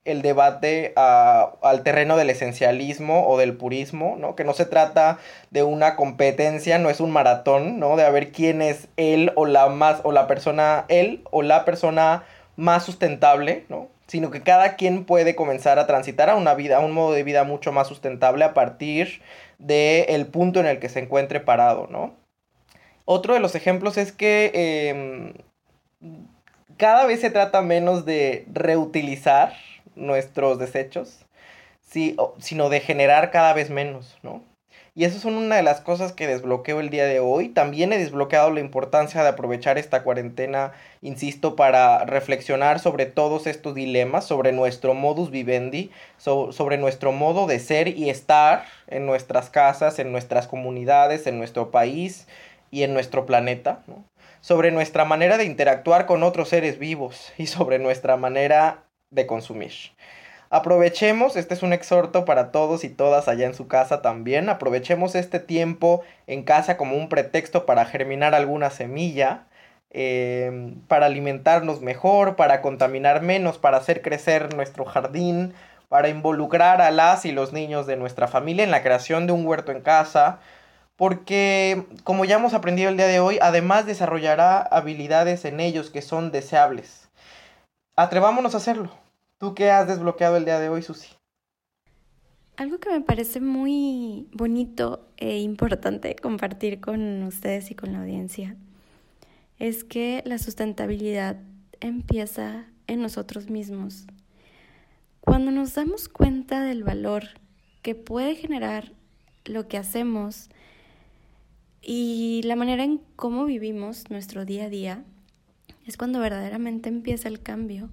el 0.05 0.21
debate 0.21 0.93
al 0.95 1.83
terreno 1.83 2.17
del 2.17 2.29
esencialismo 2.29 3.27
o 3.27 3.37
del 3.37 3.55
purismo, 3.55 4.17
¿no? 4.19 4.35
Que 4.35 4.43
no 4.43 4.53
se 4.53 4.65
trata 4.65 5.19
de 5.49 5.63
una 5.63 5.95
competencia, 5.95 6.77
no 6.77 6.89
es 6.89 6.99
un 6.99 7.11
maratón, 7.11 7.79
¿no? 7.79 7.95
De 7.95 8.03
a 8.03 8.09
ver 8.09 8.31
quién 8.31 8.61
es 8.61 8.89
él 8.97 9.31
o 9.35 9.45
la 9.45 9.69
más, 9.69 10.01
o 10.03 10.11
la 10.11 10.27
persona, 10.27 10.85
él 10.89 11.21
o 11.31 11.41
la 11.41 11.63
persona 11.63 12.23
más 12.57 12.83
sustentable, 12.83 13.65
¿no? 13.69 13.87
Sino 14.07 14.29
que 14.29 14.41
cada 14.41 14.75
quien 14.75 15.05
puede 15.05 15.35
comenzar 15.35 15.79
a 15.79 15.87
transitar 15.87 16.29
a 16.29 16.35
una 16.35 16.53
vida, 16.53 16.77
a 16.77 16.79
un 16.81 16.91
modo 16.91 17.13
de 17.13 17.23
vida 17.23 17.45
mucho 17.45 17.71
más 17.71 17.87
sustentable 17.87 18.43
a 18.43 18.53
partir 18.53 19.21
del 19.57 20.05
el 20.09 20.27
punto 20.27 20.59
en 20.59 20.65
el 20.65 20.79
que 20.79 20.89
se 20.89 20.99
encuentre 20.99 21.39
parado, 21.39 21.87
¿no? 21.89 22.13
Otro 23.05 23.33
de 23.33 23.39
los 23.39 23.55
ejemplos 23.55 23.97
es 23.97 24.11
que 24.11 24.51
em, 24.89 25.33
cada 26.77 27.05
vez 27.05 27.21
se 27.21 27.29
trata 27.29 27.61
menos 27.61 28.05
de 28.05 28.45
reutilizar, 28.51 29.53
nuestros 29.95 30.59
desechos, 30.59 31.25
sino 32.39 32.69
de 32.69 32.79
generar 32.79 33.31
cada 33.31 33.53
vez 33.53 33.69
menos, 33.69 34.17
¿no? 34.23 34.41
Y 34.95 35.05
eso 35.05 35.17
son 35.17 35.33
una 35.35 35.55
de 35.55 35.63
las 35.63 35.81
cosas 35.81 36.13
que 36.13 36.27
desbloqueo 36.27 36.79
el 36.79 36.91
día 36.91 37.05
de 37.05 37.19
hoy. 37.19 37.49
También 37.49 37.91
he 37.91 37.97
desbloqueado 37.97 38.51
la 38.51 38.59
importancia 38.59 39.23
de 39.23 39.29
aprovechar 39.29 39.79
esta 39.79 40.03
cuarentena, 40.03 40.73
insisto, 41.01 41.55
para 41.55 42.05
reflexionar 42.05 42.79
sobre 42.79 43.07
todos 43.07 43.47
estos 43.47 43.73
dilemas, 43.73 44.25
sobre 44.25 44.51
nuestro 44.51 44.93
modus 44.93 45.31
vivendi, 45.31 45.89
sobre 46.17 46.77
nuestro 46.77 47.11
modo 47.11 47.47
de 47.47 47.57
ser 47.57 47.87
y 47.87 48.11
estar 48.11 48.65
en 48.85 49.07
nuestras 49.07 49.49
casas, 49.49 49.97
en 49.97 50.11
nuestras 50.11 50.47
comunidades, 50.47 51.25
en 51.25 51.39
nuestro 51.39 51.71
país 51.71 52.27
y 52.69 52.83
en 52.83 52.93
nuestro 52.93 53.25
planeta, 53.25 53.83
sobre 54.41 54.69
nuestra 54.69 55.05
manera 55.05 55.39
de 55.39 55.45
interactuar 55.45 56.05
con 56.05 56.21
otros 56.21 56.49
seres 56.49 56.77
vivos 56.77 57.33
y 57.39 57.47
sobre 57.47 57.79
nuestra 57.79 58.15
manera 58.15 58.83
de 59.13 59.27
consumir. 59.27 59.71
Aprovechemos, 60.49 61.35
este 61.35 61.55
es 61.55 61.63
un 61.63 61.73
exhorto 61.73 62.25
para 62.25 62.51
todos 62.51 62.83
y 62.83 62.89
todas 62.89 63.27
allá 63.27 63.47
en 63.47 63.55
su 63.55 63.67
casa 63.67 64.03
también, 64.03 64.49
aprovechemos 64.49 65.15
este 65.15 65.39
tiempo 65.39 66.03
en 66.27 66.43
casa 66.43 66.77
como 66.77 66.95
un 66.95 67.09
pretexto 67.09 67.65
para 67.65 67.85
germinar 67.85 68.35
alguna 68.35 68.69
semilla, 68.69 69.47
em, 69.89 70.75
para 70.87 71.07
alimentarnos 71.07 71.81
mejor, 71.81 72.35
para 72.35 72.61
contaminar 72.61 73.23
menos, 73.23 73.57
para 73.57 73.77
hacer 73.77 74.03
crecer 74.03 74.53
nuestro 74.53 74.85
jardín, 74.85 75.55
para 75.89 76.09
involucrar 76.09 76.81
a 76.81 76.91
las 76.91 77.25
y 77.25 77.31
los 77.31 77.51
niños 77.51 77.87
de 77.87 77.97
nuestra 77.97 78.27
familia 78.27 78.63
en 78.63 78.71
la 78.71 78.83
creación 78.83 79.25
de 79.25 79.33
un 79.33 79.47
huerto 79.47 79.71
en 79.71 79.81
casa, 79.81 80.39
porque 80.95 81.83
como 82.03 82.25
ya 82.25 82.35
hemos 82.35 82.53
aprendido 82.53 82.89
el 82.89 82.97
día 82.97 83.07
de 83.07 83.19
hoy, 83.19 83.39
además 83.41 83.87
desarrollará 83.87 84.61
habilidades 84.61 85.45
en 85.45 85.59
ellos 85.59 85.89
que 85.89 86.03
son 86.03 86.31
deseables. 86.31 87.09
Atrevámonos 87.95 88.53
a 88.53 88.57
hacerlo. 88.57 89.02
¿Tú 89.43 89.55
qué 89.55 89.71
has 89.71 89.89
desbloqueado 89.89 90.37
el 90.37 90.45
día 90.45 90.57
de 90.57 90.69
hoy, 90.69 90.81
Susi? 90.81 91.09
Algo 92.55 92.79
que 92.79 92.89
me 92.89 93.01
parece 93.01 93.41
muy 93.41 94.29
bonito 94.31 95.09
e 95.17 95.39
importante 95.39 96.15
compartir 96.15 96.79
con 96.79 97.21
ustedes 97.23 97.69
y 97.69 97.75
con 97.75 97.91
la 97.91 97.99
audiencia 97.99 98.55
es 99.59 99.83
que 99.83 100.23
la 100.25 100.37
sustentabilidad 100.37 101.41
empieza 101.81 102.67
en 102.87 103.01
nosotros 103.01 103.49
mismos. 103.49 104.07
Cuando 105.19 105.51
nos 105.51 105.75
damos 105.75 106.07
cuenta 106.07 106.63
del 106.63 106.85
valor 106.85 107.23
que 107.81 107.95
puede 107.95 108.35
generar 108.35 108.93
lo 109.43 109.67
que 109.67 109.77
hacemos 109.77 110.47
y 111.81 112.43
la 112.45 112.55
manera 112.55 112.85
en 112.85 113.01
cómo 113.17 113.43
vivimos 113.43 114.09
nuestro 114.09 114.45
día 114.45 114.67
a 114.67 114.69
día, 114.69 115.03
es 115.85 115.97
cuando 115.97 116.21
verdaderamente 116.21 116.87
empieza 116.87 117.27
el 117.27 117.41
cambio 117.41 117.89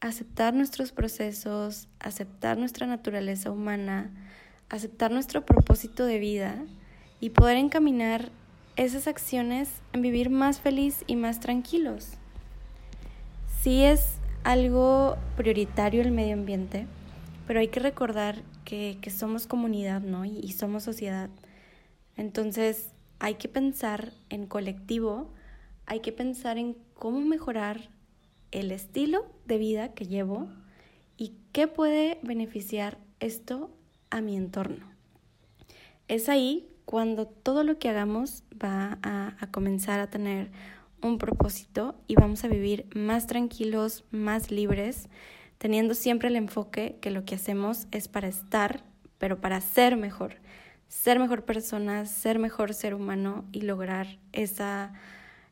aceptar 0.00 0.54
nuestros 0.54 0.92
procesos, 0.92 1.88
aceptar 2.00 2.58
nuestra 2.58 2.86
naturaleza 2.86 3.50
humana, 3.50 4.10
aceptar 4.68 5.10
nuestro 5.10 5.44
propósito 5.44 6.04
de 6.04 6.18
vida 6.18 6.64
y 7.20 7.30
poder 7.30 7.56
encaminar 7.56 8.30
esas 8.76 9.06
acciones 9.06 9.70
en 9.92 10.02
vivir 10.02 10.30
más 10.30 10.60
feliz 10.60 11.04
y 11.06 11.16
más 11.16 11.40
tranquilos. 11.40 12.08
Sí 13.62 13.82
es 13.82 14.18
algo 14.44 15.16
prioritario 15.36 16.02
el 16.02 16.12
medio 16.12 16.34
ambiente, 16.34 16.86
pero 17.46 17.60
hay 17.60 17.68
que 17.68 17.80
recordar 17.80 18.42
que, 18.64 18.98
somos 19.10 19.46
comunidad, 19.46 20.02
¿no? 20.02 20.24
y 20.24 20.52
somos 20.52 20.82
sociedad. 20.82 21.30
Entonces 22.16 22.90
hay 23.18 23.34
que 23.34 23.48
pensar 23.48 24.12
en 24.28 24.46
colectivo, 24.46 25.30
hay 25.86 26.00
que 26.00 26.12
pensar 26.12 26.58
en 26.58 26.76
cómo 26.94 27.20
mejorar 27.20 27.88
el 28.50 28.70
estilo 28.70 29.26
de 29.46 29.58
vida 29.58 29.94
que 29.94 30.06
llevo 30.06 30.48
y 31.16 31.34
qué 31.52 31.68
puede 31.68 32.18
beneficiar 32.22 32.98
esto 33.20 33.70
a 34.10 34.20
mi 34.20 34.36
entorno. 34.36 34.86
Es 36.08 36.28
ahí 36.28 36.68
cuando 36.84 37.26
todo 37.26 37.64
lo 37.64 37.78
que 37.78 37.88
hagamos 37.88 38.44
va 38.62 38.98
a, 39.02 39.48
comenzar 39.50 40.00
a 40.00 40.08
tener 40.08 40.50
un 41.02 41.18
propósito 41.18 41.96
y 42.06 42.14
vamos 42.14 42.44
a 42.44 42.48
vivir 42.48 42.86
más 42.94 43.26
tranquilos, 43.26 44.04
más 44.10 44.50
libres, 44.50 45.08
teniendo 45.58 45.94
siempre 45.94 46.28
el 46.28 46.36
enfoque 46.36 46.98
que 47.00 47.10
lo 47.10 47.24
que 47.24 47.34
hacemos 47.34 47.86
es 47.90 48.08
para 48.08 48.28
estar, 48.28 48.84
pero 49.18 49.40
para 49.40 49.60
ser 49.60 49.96
mejor, 49.96 50.36
ser 50.88 51.18
mejor 51.18 51.44
persona, 51.44 52.06
ser 52.06 52.38
mejor 52.38 52.72
ser 52.72 52.94
humano 52.94 53.44
y 53.50 53.62
lograr 53.62 54.18
esa 54.32 54.92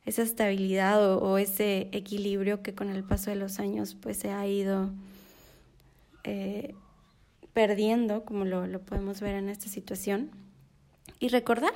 esa 0.07 0.23
estabilidad 0.23 1.17
o, 1.17 1.39
ese 1.39 1.89
equilibrio 1.93 2.63
que 2.63 2.75
con 2.75 2.91
el 2.91 3.05
paso 3.05 3.31
de 3.31 3.37
los 3.37 3.59
años 3.59 3.95
pues 3.95 4.19
se 4.19 4.31
ha 4.31 4.47
ido 4.47 4.91
eh, 6.25 6.75
perdiendo, 7.53 8.25
como 8.25 8.45
lo, 8.45 8.67
lo, 8.67 8.81
podemos 8.81 9.21
ver 9.21 9.35
en 9.37 9.49
esta 9.49 9.69
situación. 9.69 10.31
Y 11.21 11.29
recordar, 11.29 11.73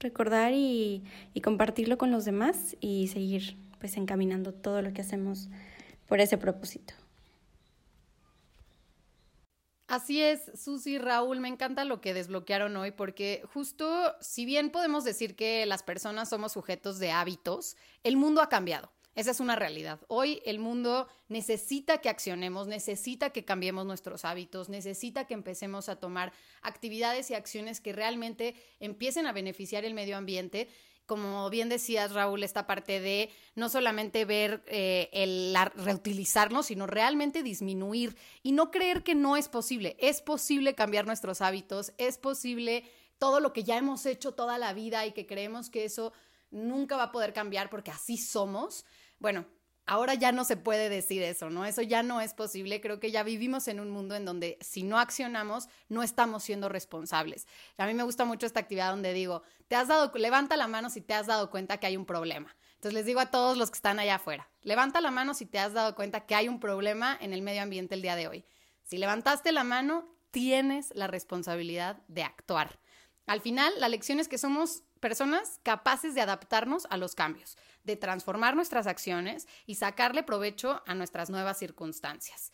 recordar 0.00 0.52
y, 0.52 1.02
y 1.34 1.40
compartirlo 1.40 1.98
con 1.98 2.10
los 2.10 2.24
demás 2.24 2.76
y 2.80 3.08
seguir 3.08 3.56
pues 3.78 3.96
encaminando 3.96 4.52
todo 4.52 4.80
lo 4.80 4.92
que 4.92 5.02
hacemos 5.02 5.48
por 6.06 6.20
ese 6.20 6.38
propósito. 6.38 6.94
Así 9.88 10.20
es, 10.20 10.50
Susi, 10.60 10.98
Raúl, 10.98 11.38
me 11.38 11.48
encanta 11.48 11.84
lo 11.84 12.00
que 12.00 12.12
desbloquearon 12.12 12.76
hoy 12.76 12.90
porque 12.90 13.44
justo, 13.54 14.16
si 14.20 14.44
bien 14.44 14.70
podemos 14.70 15.04
decir 15.04 15.36
que 15.36 15.64
las 15.64 15.84
personas 15.84 16.28
somos 16.28 16.52
sujetos 16.52 16.98
de 16.98 17.12
hábitos, 17.12 17.76
el 18.02 18.16
mundo 18.16 18.42
ha 18.42 18.48
cambiado. 18.48 18.90
Esa 19.14 19.30
es 19.30 19.40
una 19.40 19.56
realidad. 19.56 20.00
Hoy 20.08 20.42
el 20.44 20.58
mundo 20.58 21.08
necesita 21.28 21.98
que 21.98 22.10
accionemos, 22.10 22.66
necesita 22.66 23.30
que 23.30 23.46
cambiemos 23.46 23.86
nuestros 23.86 24.26
hábitos, 24.26 24.68
necesita 24.68 25.26
que 25.26 25.32
empecemos 25.32 25.88
a 25.88 25.96
tomar 25.96 26.34
actividades 26.60 27.30
y 27.30 27.34
acciones 27.34 27.80
que 27.80 27.94
realmente 27.94 28.56
empiecen 28.78 29.26
a 29.26 29.32
beneficiar 29.32 29.86
el 29.86 29.94
medio 29.94 30.18
ambiente 30.18 30.68
como 31.06 31.48
bien 31.50 31.68
decías, 31.68 32.12
Raúl, 32.12 32.42
esta 32.42 32.66
parte 32.66 33.00
de 33.00 33.30
no 33.54 33.68
solamente 33.68 34.24
ver 34.24 34.62
eh, 34.66 35.08
el 35.12 35.56
reutilizarnos, 35.76 36.66
sino 36.66 36.86
realmente 36.86 37.42
disminuir 37.42 38.16
y 38.42 38.52
no 38.52 38.70
creer 38.70 39.02
que 39.02 39.14
no 39.14 39.36
es 39.36 39.48
posible. 39.48 39.96
Es 40.00 40.20
posible 40.20 40.74
cambiar 40.74 41.06
nuestros 41.06 41.40
hábitos, 41.40 41.92
es 41.96 42.18
posible 42.18 42.84
todo 43.18 43.40
lo 43.40 43.52
que 43.52 43.64
ya 43.64 43.78
hemos 43.78 44.04
hecho 44.04 44.32
toda 44.32 44.58
la 44.58 44.72
vida 44.72 45.06
y 45.06 45.12
que 45.12 45.26
creemos 45.26 45.70
que 45.70 45.84
eso 45.84 46.12
nunca 46.50 46.96
va 46.96 47.04
a 47.04 47.12
poder 47.12 47.32
cambiar 47.32 47.70
porque 47.70 47.90
así 47.90 48.18
somos. 48.18 48.84
Bueno, 49.18 49.46
Ahora 49.86 50.14
ya 50.14 50.32
no 50.32 50.44
se 50.44 50.56
puede 50.56 50.88
decir 50.88 51.22
eso, 51.22 51.48
¿no? 51.48 51.64
Eso 51.64 51.80
ya 51.80 52.02
no 52.02 52.20
es 52.20 52.34
posible. 52.34 52.80
Creo 52.80 52.98
que 52.98 53.12
ya 53.12 53.22
vivimos 53.22 53.68
en 53.68 53.78
un 53.78 53.90
mundo 53.90 54.16
en 54.16 54.24
donde 54.24 54.58
si 54.60 54.82
no 54.82 54.98
accionamos, 54.98 55.68
no 55.88 56.02
estamos 56.02 56.42
siendo 56.42 56.68
responsables. 56.68 57.46
A 57.78 57.86
mí 57.86 57.94
me 57.94 58.02
gusta 58.02 58.24
mucho 58.24 58.46
esta 58.46 58.58
actividad 58.58 58.90
donde 58.90 59.12
digo, 59.12 59.42
te 59.68 59.76
has 59.76 59.86
dado, 59.86 60.10
levanta 60.16 60.56
la 60.56 60.66
mano 60.66 60.90
si 60.90 61.00
te 61.00 61.14
has 61.14 61.28
dado 61.28 61.50
cuenta 61.50 61.78
que 61.78 61.86
hay 61.86 61.96
un 61.96 62.04
problema. 62.04 62.56
Entonces 62.74 62.94
les 62.94 63.06
digo 63.06 63.20
a 63.20 63.30
todos 63.30 63.56
los 63.56 63.70
que 63.70 63.76
están 63.76 64.00
allá 64.00 64.16
afuera, 64.16 64.50
levanta 64.62 65.00
la 65.00 65.10
mano 65.10 65.34
si 65.34 65.46
te 65.46 65.58
has 65.58 65.72
dado 65.72 65.94
cuenta 65.94 66.26
que 66.26 66.34
hay 66.34 66.48
un 66.48 66.60
problema 66.60 67.16
en 67.20 67.32
el 67.32 67.42
medio 67.42 67.62
ambiente 67.62 67.94
el 67.94 68.02
día 68.02 68.16
de 68.16 68.28
hoy. 68.28 68.44
Si 68.82 68.98
levantaste 68.98 69.52
la 69.52 69.64
mano, 69.64 70.08
tienes 70.30 70.92
la 70.94 71.06
responsabilidad 71.06 72.02
de 72.08 72.24
actuar. 72.24 72.80
Al 73.26 73.40
final, 73.40 73.72
la 73.78 73.88
lección 73.88 74.20
es 74.20 74.28
que 74.28 74.38
somos 74.38 74.84
personas 75.06 75.60
capaces 75.62 76.16
de 76.16 76.20
adaptarnos 76.20 76.88
a 76.90 76.96
los 76.96 77.14
cambios, 77.14 77.56
de 77.84 77.94
transformar 77.94 78.56
nuestras 78.56 78.88
acciones 78.88 79.46
y 79.64 79.76
sacarle 79.76 80.24
provecho 80.24 80.82
a 80.84 80.96
nuestras 80.96 81.30
nuevas 81.30 81.60
circunstancias. 81.60 82.50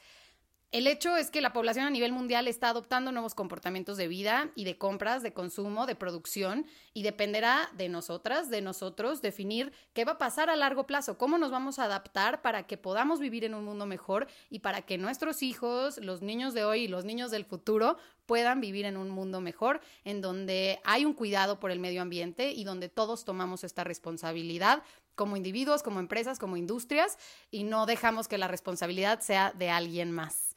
El 0.71 0.87
hecho 0.87 1.17
es 1.17 1.31
que 1.31 1.41
la 1.41 1.55
población 1.55 1.87
a 1.87 1.91
nivel 1.91 2.13
mundial 2.13 2.47
está 2.49 2.69
adoptando 2.69 3.11
nuevos 3.11 3.35
comportamientos 3.35 3.97
de 3.97 4.07
vida 4.07 4.51
y 4.55 4.65
de 4.65 4.77
compras, 4.77 5.23
de 5.23 5.33
consumo, 5.33 5.87
de 5.87 5.95
producción, 5.95 6.67
y 6.93 7.05
dependerá 7.05 7.71
de 7.75 7.89
nosotras, 7.89 8.51
de 8.51 8.61
nosotros, 8.61 9.23
definir 9.23 9.73
qué 9.95 10.05
va 10.05 10.13
a 10.13 10.19
pasar 10.19 10.51
a 10.51 10.57
largo 10.57 10.87
plazo, 10.87 11.17
cómo 11.17 11.39
nos 11.39 11.51
vamos 11.51 11.79
a 11.79 11.85
adaptar 11.85 12.43
para 12.43 12.67
que 12.67 12.77
podamos 12.77 13.19
vivir 13.19 13.45
en 13.45 13.55
un 13.55 13.65
mundo 13.65 13.87
mejor 13.87 14.27
y 14.51 14.59
para 14.59 14.83
que 14.83 14.99
nuestros 14.99 15.43
hijos, 15.43 15.97
los 15.97 16.21
niños 16.21 16.53
de 16.53 16.65
hoy 16.65 16.83
y 16.83 16.89
los 16.89 17.07
niños 17.07 17.31
del 17.31 17.47
futuro 17.47 17.97
puedan 18.27 18.61
vivir 18.61 18.85
en 18.85 18.97
un 18.97 19.11
mundo 19.11 19.41
mejor, 19.41 19.81
en 20.05 20.21
donde 20.21 20.81
hay 20.85 21.05
un 21.05 21.15
cuidado 21.15 21.61
por 21.61 21.71
el 21.71 21.81
medio 21.81 22.03
ambiente 22.03 22.53
y 22.53 22.65
donde 22.65 22.89
todos 22.89 23.25
tomamos 23.25 23.65
esta 23.65 23.85
responsabilidad 23.85 24.83
como 25.15 25.37
individuos, 25.37 25.83
como 25.83 26.01
empresas, 26.01 26.39
como 26.39 26.57
industrias, 26.57 27.19
y 27.51 27.65
no 27.65 27.87
dejamos 27.87 28.29
que 28.29 28.39
la 28.39 28.49
responsabilidad 28.49 29.21
sea 29.21 29.53
de 29.53 29.71
alguien 29.71 30.11
más. 30.11 30.57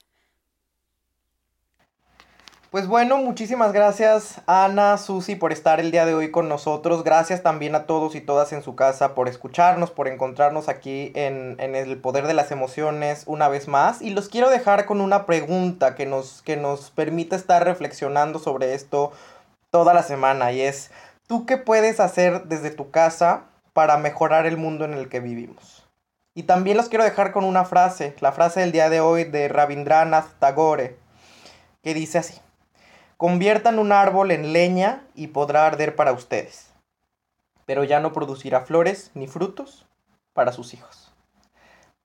Pues 2.76 2.88
bueno, 2.88 3.16
muchísimas 3.20 3.72
gracias 3.72 4.42
Ana, 4.48 4.98
Susi 4.98 5.36
por 5.36 5.54
estar 5.54 5.80
el 5.80 5.92
día 5.92 6.06
de 6.06 6.14
hoy 6.14 6.30
con 6.30 6.50
nosotros. 6.50 7.06
Gracias 7.06 7.42
también 7.42 7.74
a 7.74 7.86
todos 7.86 8.16
y 8.16 8.20
todas 8.20 8.52
en 8.52 8.64
su 8.64 8.76
casa 8.76 9.16
por 9.16 9.30
escucharnos, 9.30 9.92
por 9.92 10.10
encontrarnos 10.10 10.68
aquí 10.68 11.14
en, 11.16 11.56
el 11.58 11.98
poder 12.02 12.28
de 12.28 12.34
las 12.34 12.52
emociones 12.52 13.24
una 13.28 13.48
vez 13.48 13.70
más. 13.70 14.02
Y 14.02 14.10
los 14.10 14.28
quiero 14.28 14.50
dejar 14.50 14.86
con 14.86 15.00
una 15.00 15.26
pregunta 15.26 15.96
que 15.96 16.06
nos, 16.06 16.42
que 16.42 16.58
nos 16.58 16.92
permite 16.92 17.38
estar 17.38 17.64
reflexionando 17.64 18.40
sobre 18.40 18.74
esto 18.74 19.14
toda 19.70 19.94
la 19.94 20.04
semana. 20.04 20.52
Y 20.52 20.60
es, 20.60 20.92
¿tú 21.28 21.46
qué 21.46 21.56
puedes 21.56 22.02
hacer 22.02 22.44
desde 22.44 22.72
tu 22.72 22.92
casa 22.92 23.46
para 23.72 23.98
mejorar 23.98 24.46
el 24.48 24.58
mundo 24.58 24.84
en 24.84 24.96
el 24.96 25.08
que 25.08 25.22
vivimos? 25.22 25.88
Y 26.34 26.44
también 26.44 26.76
los 26.76 26.90
quiero 26.90 27.06
dejar 27.06 27.32
con 27.32 27.46
una 27.46 27.64
frase, 27.64 28.18
la 28.20 28.34
frase 28.34 28.60
del 28.60 28.74
día 28.74 28.90
de 28.90 29.00
hoy 29.00 29.24
de 29.24 29.48
Rabindranath 29.48 30.40
Tagore, 30.40 30.98
que 31.82 31.94
dice 31.94 32.18
así. 32.18 32.42
Conviertan 33.18 33.80
un 33.80 33.92
árbol 33.92 34.32
en 34.32 34.52
leña 34.52 35.04
y 35.16 35.28
podrá 35.28 35.66
arder 35.66 35.96
para 35.96 36.12
ustedes, 36.12 36.74
pero 37.66 37.84
ya 37.86 38.02
no 38.02 38.12
producirá 38.12 38.62
flores 38.62 39.12
ni 39.14 39.28
frutos 39.28 39.88
para 40.34 40.52
sus 40.52 40.74
hijos. 40.74 41.14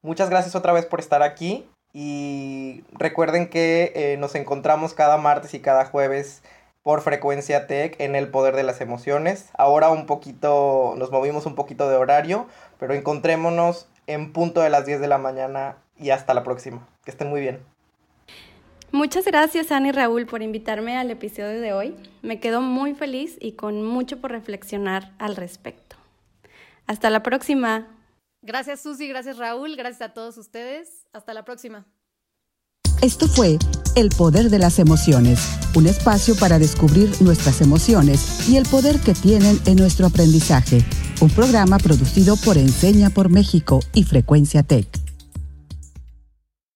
Muchas 0.02 0.30
gracias 0.30 0.54
otra 0.54 0.72
vez 0.72 0.86
por 0.86 1.00
estar 1.00 1.22
aquí 1.22 1.68
y 1.92 2.84
recuerden 2.92 3.48
que 3.48 3.92
eh, 3.96 4.16
nos 4.18 4.36
encontramos 4.36 4.94
cada 4.94 5.16
martes 5.16 5.52
y 5.54 5.60
cada 5.60 5.84
jueves 5.84 6.42
por 6.82 7.02
frecuencia 7.02 7.66
tech 7.66 8.00
en 8.00 8.14
el 8.14 8.30
poder 8.30 8.54
de 8.54 8.62
las 8.62 8.80
emociones. 8.80 9.50
Ahora 9.58 9.90
un 9.90 10.06
poquito, 10.06 10.94
nos 10.96 11.10
movimos 11.10 11.44
un 11.44 11.56
poquito 11.56 11.88
de 11.90 11.96
horario, 11.96 12.46
pero 12.78 12.94
encontrémonos 12.94 13.88
en 14.06 14.32
punto 14.32 14.60
de 14.60 14.70
las 14.70 14.86
10 14.86 15.00
de 15.00 15.08
la 15.08 15.18
mañana 15.18 15.76
y 15.96 16.10
hasta 16.10 16.34
la 16.34 16.44
próxima. 16.44 16.86
Que 17.04 17.10
estén 17.10 17.28
muy 17.28 17.40
bien. 17.40 17.60
Muchas 18.92 19.24
gracias, 19.24 19.70
Ana 19.70 19.88
y 19.88 19.92
Raúl, 19.92 20.26
por 20.26 20.42
invitarme 20.42 20.96
al 20.96 21.10
episodio 21.10 21.60
de 21.60 21.72
hoy. 21.72 21.94
Me 22.22 22.40
quedo 22.40 22.60
muy 22.60 22.94
feliz 22.94 23.36
y 23.40 23.52
con 23.52 23.84
mucho 23.84 24.20
por 24.20 24.32
reflexionar 24.32 25.12
al 25.18 25.36
respecto. 25.36 25.96
Hasta 26.86 27.08
la 27.08 27.22
próxima. 27.22 27.86
Gracias, 28.42 28.80
Susi, 28.80 29.06
gracias, 29.06 29.38
Raúl, 29.38 29.76
gracias 29.76 30.02
a 30.02 30.12
todos 30.12 30.36
ustedes. 30.38 31.06
Hasta 31.12 31.34
la 31.34 31.44
próxima. 31.44 31.86
Esto 33.00 33.28
fue 33.28 33.58
El 33.96 34.10
Poder 34.10 34.50
de 34.50 34.58
las 34.58 34.78
Emociones, 34.78 35.40
un 35.74 35.86
espacio 35.86 36.34
para 36.36 36.58
descubrir 36.58 37.10
nuestras 37.22 37.62
emociones 37.62 38.48
y 38.48 38.56
el 38.56 38.66
poder 38.68 39.00
que 39.00 39.14
tienen 39.14 39.58
en 39.66 39.76
nuestro 39.76 40.06
aprendizaje. 40.06 40.84
Un 41.20 41.30
programa 41.30 41.78
producido 41.78 42.36
por 42.36 42.58
Enseña 42.58 43.08
por 43.08 43.30
México 43.30 43.80
y 43.94 44.04
Frecuencia 44.04 44.62
Tech. 44.62 45.09